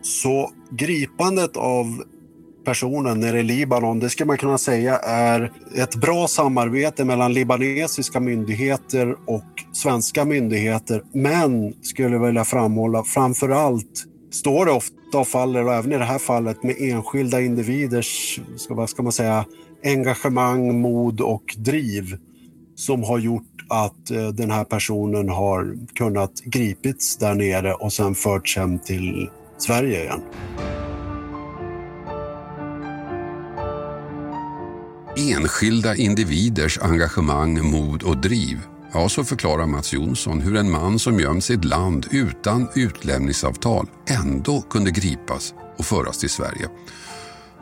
Så 0.02 0.50
gripandet 0.70 1.56
av 1.56 2.02
personen 2.64 3.20
nere 3.20 3.40
i 3.40 3.42
Libanon, 3.42 3.98
det 3.98 4.10
skulle 4.10 4.26
man 4.26 4.38
kunna 4.38 4.58
säga 4.58 4.98
är 4.98 5.52
ett 5.76 5.94
bra 5.94 6.28
samarbete 6.28 7.04
mellan 7.04 7.32
libanesiska 7.32 8.20
myndigheter 8.20 9.16
och 9.26 9.44
svenska 9.72 10.24
myndigheter. 10.24 11.02
Men, 11.12 11.74
skulle 11.82 12.16
jag 12.16 12.26
vilja 12.26 12.44
framhålla, 12.44 13.04
framför 13.04 13.48
allt 13.48 14.04
står 14.30 14.66
det 14.66 14.72
ofta 14.72 15.18
och 15.18 15.28
faller, 15.28 15.64
och 15.64 15.74
även 15.74 15.92
i 15.92 15.98
det 15.98 16.04
här 16.04 16.18
fallet, 16.18 16.62
med 16.62 16.76
enskilda 16.78 17.40
individers, 17.40 18.40
vad 18.68 18.90
ska 18.90 19.02
man 19.02 19.12
säga, 19.12 19.44
engagemang, 19.84 20.80
mod 20.80 21.20
och 21.20 21.54
driv 21.56 22.16
som 22.74 23.02
har 23.02 23.18
gjort 23.18 23.49
att 23.70 24.10
eh, 24.10 24.28
den 24.28 24.50
här 24.50 24.64
personen 24.64 25.28
har 25.28 25.76
kunnat 25.94 26.40
gripits 26.44 27.16
där 27.16 27.34
nere 27.34 27.74
och 27.74 27.92
sen 27.92 28.14
förts 28.14 28.56
hem 28.56 28.78
till 28.78 29.30
Sverige 29.58 30.02
igen. 30.02 30.20
Enskilda 35.16 35.96
individers 35.96 36.78
engagemang, 36.78 37.70
mod 37.70 38.02
och 38.02 38.16
driv. 38.16 38.58
Ja, 38.92 39.08
så 39.08 39.24
förklarar 39.24 39.66
Mats 39.66 39.92
Jonsson 39.92 40.40
hur 40.40 40.56
en 40.56 40.70
man 40.70 40.98
som 40.98 41.20
gömt 41.20 41.44
sitt 41.44 41.64
land 41.64 42.06
utan 42.10 42.68
utlämningsavtal 42.74 43.86
ändå 44.08 44.60
kunde 44.60 44.90
gripas 44.90 45.54
och 45.78 45.84
föras 45.84 46.18
till 46.18 46.30
Sverige. 46.30 46.68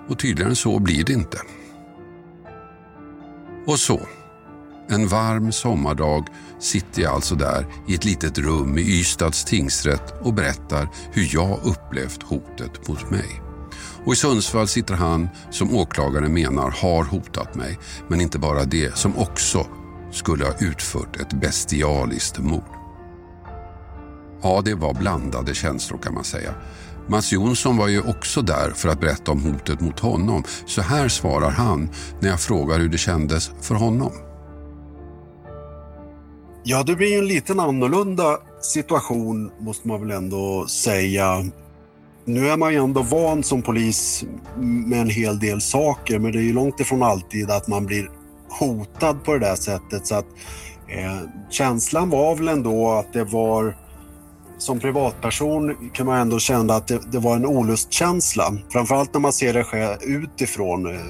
Och 0.09 0.19
tydligare 0.19 0.51
än 0.51 0.57
så 0.57 0.79
blir 0.79 1.05
det 1.05 1.13
inte. 1.13 1.39
Och 3.67 3.79
så, 3.79 4.01
en 4.89 5.09
varm 5.09 5.53
sommardag 5.53 6.27
sitter 6.59 7.03
jag 7.03 7.13
alltså 7.13 7.35
där 7.35 7.67
i 7.87 7.95
ett 7.95 8.05
litet 8.05 8.39
rum 8.39 8.79
i 8.79 8.81
Ystads 8.81 9.45
tingsrätt 9.45 10.15
och 10.21 10.35
berättar 10.35 10.89
hur 11.13 11.29
jag 11.33 11.61
upplevt 11.65 12.23
hotet 12.23 12.89
mot 12.89 13.11
mig. 13.11 13.43
Och 14.05 14.13
i 14.13 14.17
Sundsvall 14.17 14.69
sitter 14.69 14.95
han 14.95 15.29
som 15.51 15.77
åklagaren 15.77 16.35
menar 16.35 16.71
har 16.71 17.05
hotat 17.05 17.55
mig. 17.55 17.79
Men 18.09 18.21
inte 18.21 18.39
bara 18.39 18.65
det, 18.65 18.97
som 18.97 19.19
också 19.19 19.67
skulle 20.13 20.45
ha 20.45 20.53
utfört 20.59 21.21
ett 21.21 21.33
bestialiskt 21.33 22.39
mord. 22.39 22.65
Ja, 24.43 24.63
det 24.65 24.75
var 24.75 24.95
blandade 24.95 25.55
känslor 25.55 25.99
kan 25.99 26.15
man 26.15 26.25
säga. 26.25 26.55
Mats 27.07 27.33
Jonsson 27.33 27.77
var 27.77 27.89
ju 27.89 28.01
också 28.01 28.43
där 28.43 28.71
för 28.71 28.89
att 28.89 29.01
berätta 29.01 29.33
om 29.33 29.43
hotet 29.43 29.81
mot 29.81 30.01
honom. 30.01 30.45
Så 30.67 30.83
här 30.83 31.09
svarar 31.09 31.51
han 31.51 31.91
när 32.21 32.29
jag 32.29 32.41
frågar 32.41 32.79
hur 32.79 32.89
det 32.89 32.99
kändes 32.99 33.51
för 33.61 33.75
honom. 33.75 34.13
Ja, 36.71 36.83
det 36.83 36.97
blir 36.97 37.09
ju 37.09 37.19
en 37.19 37.29
liten 37.29 37.61
annorlunda 37.61 38.39
situation 38.61 39.51
måste 39.59 39.89
man 39.89 40.01
väl 40.01 40.11
ändå 40.11 40.67
säga. 40.67 41.45
Nu 42.25 42.49
är 42.49 42.57
man 42.57 42.73
ju 42.73 42.79
ändå 42.79 43.03
van 43.03 43.43
som 43.43 43.63
polis 43.63 44.25
med 44.57 45.01
en 45.01 45.11
hel 45.11 45.39
del 45.39 45.61
saker 45.61 46.19
men 46.19 46.33
det 46.33 46.39
är 46.39 46.43
ju 46.43 46.53
långt 46.53 46.81
ifrån 46.81 47.03
alltid 47.03 47.51
att 47.51 47.69
man 47.69 47.87
blir 47.87 48.11
hotad 48.49 49.25
på 49.25 49.33
det 49.33 49.39
där 49.39 49.55
sättet. 49.55 50.07
Så 50.07 50.15
att, 50.15 50.27
eh, 50.89 51.19
känslan 51.51 52.11
var 52.11 52.37
väl 52.37 52.49
ändå 52.49 52.91
att 52.91 53.13
det 53.13 53.25
var 53.25 53.77
som 54.59 54.81
privatperson 54.81 55.91
kan 55.93 56.07
man 56.07 56.19
ändå 56.19 56.39
känna 56.39 56.75
att 56.75 56.89
det, 56.89 57.13
det 57.13 57.19
var 57.19 57.37
en 57.37 57.47
olustkänsla. 57.47 58.53
Framförallt 58.69 59.15
när 59.15 59.21
man 59.21 59.33
ser 59.33 59.55
det 59.55 59.65
ske 59.65 59.97
utifrån. 60.01 60.87
Eh, 60.87 61.01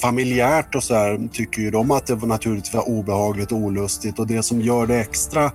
Familjärt 0.00 0.74
och 0.74 0.84
så 0.84 0.94
här 0.94 1.28
tycker 1.32 1.62
ju 1.62 1.70
de 1.70 1.90
att 1.90 2.06
det 2.06 2.14
var 2.14 2.28
naturligtvis 2.28 2.74
var 2.74 2.88
obehagligt 2.88 3.52
och 3.52 3.58
olustigt 3.58 4.18
och 4.18 4.26
det 4.26 4.42
som 4.42 4.60
gör 4.60 4.86
det 4.86 5.00
extra 5.00 5.52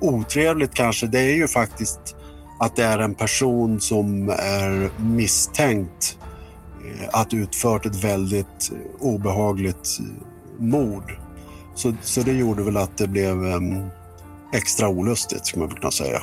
otrevligt 0.00 0.74
kanske, 0.74 1.06
det 1.06 1.20
är 1.20 1.34
ju 1.34 1.48
faktiskt 1.48 2.16
att 2.60 2.76
det 2.76 2.84
är 2.84 2.98
en 2.98 3.14
person 3.14 3.80
som 3.80 4.28
är 4.28 4.90
misstänkt 5.02 6.18
eh, 6.84 7.08
att 7.12 7.34
utfört 7.34 7.86
ett 7.86 8.04
väldigt 8.04 8.72
obehagligt 9.00 9.98
eh, 10.00 10.64
mord. 10.64 11.18
Så, 11.74 11.94
så 12.02 12.20
det 12.20 12.32
gjorde 12.32 12.62
väl 12.62 12.76
att 12.76 12.98
det 12.98 13.08
blev 13.08 13.44
um, 13.44 13.86
extra 14.52 14.88
olustigt, 14.88 15.46
skulle 15.46 15.66
man 15.66 15.76
kunna 15.76 15.90
säga. 15.90 16.22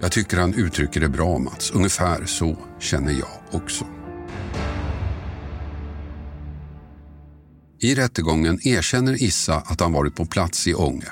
Jag 0.00 0.12
tycker 0.12 0.36
han 0.36 0.54
uttrycker 0.54 1.00
det 1.00 1.08
bra, 1.08 1.38
Mats. 1.38 1.70
Ungefär 1.70 2.24
så 2.24 2.56
känner 2.78 3.12
jag 3.12 3.62
också. 3.62 3.84
I 7.86 7.94
rättegången 7.94 8.68
erkänner 8.68 9.22
Issa 9.22 9.54
att 9.56 9.80
han 9.80 9.92
varit 9.92 10.14
på 10.16 10.26
plats 10.26 10.66
i 10.66 10.74
Ånge. 10.74 11.06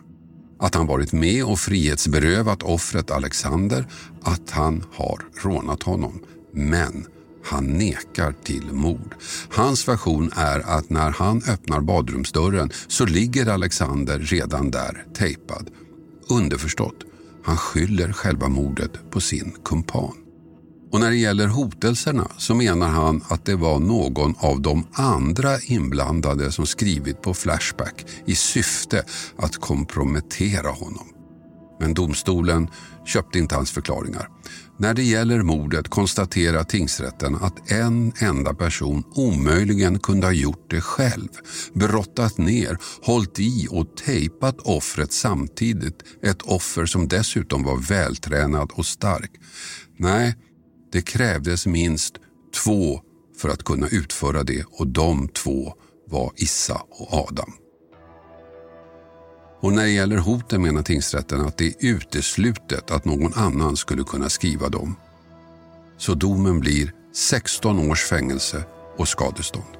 Att 0.58 0.74
han 0.74 0.86
varit 0.86 1.12
med 1.12 1.44
och 1.44 1.58
frihetsberövat 1.58 2.62
offret 2.62 3.10
Alexander, 3.10 3.86
att 4.22 4.50
han 4.50 4.84
har 4.92 5.20
rånat 5.42 5.82
honom. 5.82 6.22
Men 6.52 7.06
han 7.44 7.64
nekar 7.64 8.34
till 8.44 8.72
mord. 8.72 9.14
Hans 9.50 9.88
version 9.88 10.30
är 10.36 10.60
att 10.60 10.90
när 10.90 11.10
han 11.10 11.42
öppnar 11.48 11.80
badrumsdörren 11.80 12.70
så 12.88 13.06
ligger 13.06 13.46
Alexander 13.46 14.18
redan 14.18 14.70
där, 14.70 15.04
tejpad. 15.16 15.70
Underförstått, 16.28 17.04
han 17.44 17.56
skyller 17.56 18.12
själva 18.12 18.48
mordet 18.48 19.10
på 19.10 19.20
sin 19.20 19.56
kumpan. 19.64 20.23
Och 20.94 21.00
när 21.00 21.10
det 21.10 21.16
gäller 21.16 21.46
hotelserna 21.46 22.28
så 22.38 22.54
menar 22.54 22.88
han 22.88 23.22
att 23.28 23.44
det 23.44 23.56
var 23.56 23.78
någon 23.78 24.34
av 24.38 24.60
de 24.60 24.86
andra 24.92 25.60
inblandade 25.60 26.52
som 26.52 26.66
skrivit 26.66 27.22
på 27.22 27.34
Flashback 27.34 28.06
i 28.26 28.34
syfte 28.34 29.04
att 29.36 29.56
kompromettera 29.56 30.68
honom. 30.68 31.08
Men 31.80 31.94
domstolen 31.94 32.68
köpte 33.06 33.38
inte 33.38 33.54
hans 33.54 33.70
förklaringar. 33.70 34.28
När 34.78 34.94
det 34.94 35.02
gäller 35.02 35.42
mordet 35.42 35.88
konstaterar 35.88 36.64
tingsrätten 36.64 37.34
att 37.34 37.70
en 37.70 38.12
enda 38.18 38.54
person 38.54 39.04
omöjligen 39.14 39.98
kunde 39.98 40.26
ha 40.26 40.32
gjort 40.32 40.70
det 40.70 40.80
själv. 40.80 41.28
Brottat 41.74 42.38
ner, 42.38 42.78
hållit 43.02 43.40
i 43.40 43.68
och 43.70 43.96
tejpat 43.96 44.60
offret 44.60 45.12
samtidigt. 45.12 46.02
Ett 46.22 46.42
offer 46.42 46.86
som 46.86 47.08
dessutom 47.08 47.62
var 47.62 47.76
vältränad 47.76 48.70
och 48.74 48.86
stark. 48.86 49.30
Nej, 49.96 50.34
det 50.94 51.02
krävdes 51.02 51.66
minst 51.66 52.14
två 52.64 53.00
för 53.36 53.48
att 53.48 53.64
kunna 53.64 53.88
utföra 53.88 54.42
det 54.42 54.64
och 54.70 54.86
de 54.86 55.28
två 55.28 55.74
var 56.08 56.32
Issa 56.36 56.82
och 56.90 57.12
Adam. 57.12 57.52
Och 59.60 59.72
när 59.72 59.82
det 59.82 59.90
gäller 59.90 60.16
hoten 60.16 60.62
menar 60.62 60.82
tingsrätten 60.82 61.40
att 61.40 61.58
det 61.58 61.66
är 61.66 61.74
uteslutet 61.80 62.90
att 62.90 63.04
någon 63.04 63.32
annan 63.34 63.76
skulle 63.76 64.04
kunna 64.04 64.28
skriva 64.28 64.68
dem. 64.68 64.96
Så 65.96 66.14
domen 66.14 66.60
blir 66.60 66.92
16 67.14 67.90
års 67.90 68.04
fängelse 68.04 68.64
och 68.96 69.08
skadestånd. 69.08 69.76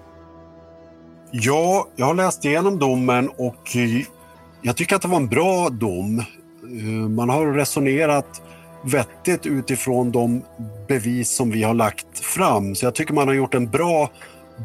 Ja, 1.32 1.88
jag 1.96 2.06
har 2.06 2.14
läst 2.14 2.44
igenom 2.44 2.78
domen 2.78 3.28
och 3.28 3.76
eh, 3.76 4.06
jag 4.62 4.76
tycker 4.76 4.96
att 4.96 5.02
det 5.02 5.08
var 5.08 5.16
en 5.16 5.28
bra 5.28 5.68
dom. 5.68 6.18
Eh, 6.18 7.08
man 7.08 7.28
har 7.28 7.52
resonerat 7.52 8.42
vettigt 8.84 9.46
utifrån 9.46 10.12
de 10.12 10.42
bevis 10.88 11.30
som 11.30 11.50
vi 11.50 11.62
har 11.62 11.74
lagt 11.74 12.18
fram. 12.18 12.74
Så 12.74 12.86
jag 12.86 12.94
tycker 12.94 13.14
man 13.14 13.28
har 13.28 13.34
gjort 13.34 13.54
en 13.54 13.70
bra 13.70 14.10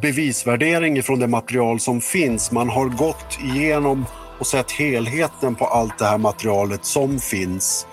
bevisvärdering 0.02 0.98
ifrån 0.98 1.20
det 1.20 1.28
material 1.28 1.80
som 1.80 2.02
finns. 2.02 2.52
Man 2.52 2.70
har 2.70 2.86
gått 2.86 3.40
igenom 3.44 4.06
och 4.40 4.48
sett 4.48 4.72
helheten 4.72 5.56
på 5.56 5.66
allt 5.66 5.98
det 5.98 6.06
här 6.06 6.18
materialet 6.18 6.86
som 6.86 7.20
finns 7.20 7.88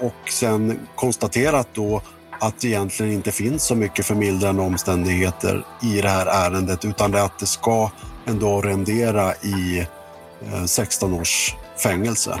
och 0.00 0.30
sen 0.30 0.78
konstaterat 0.94 1.68
då 1.74 2.02
att 2.40 2.60
det 2.60 2.68
egentligen 2.68 3.12
inte 3.12 3.32
finns 3.32 3.64
så 3.64 3.74
mycket 3.74 4.06
förmildrande 4.06 4.62
omständigheter 4.62 5.64
i 5.82 6.00
det 6.00 6.08
här 6.08 6.26
ärendet 6.26 6.84
utan 6.84 7.10
det 7.10 7.22
att 7.22 7.38
det 7.38 7.46
ska 7.46 7.90
ändå 8.26 8.60
rendera 8.60 9.34
i 9.34 9.86
eh, 10.52 10.64
16 10.64 11.12
års 11.14 11.54
fängelse. 11.82 12.40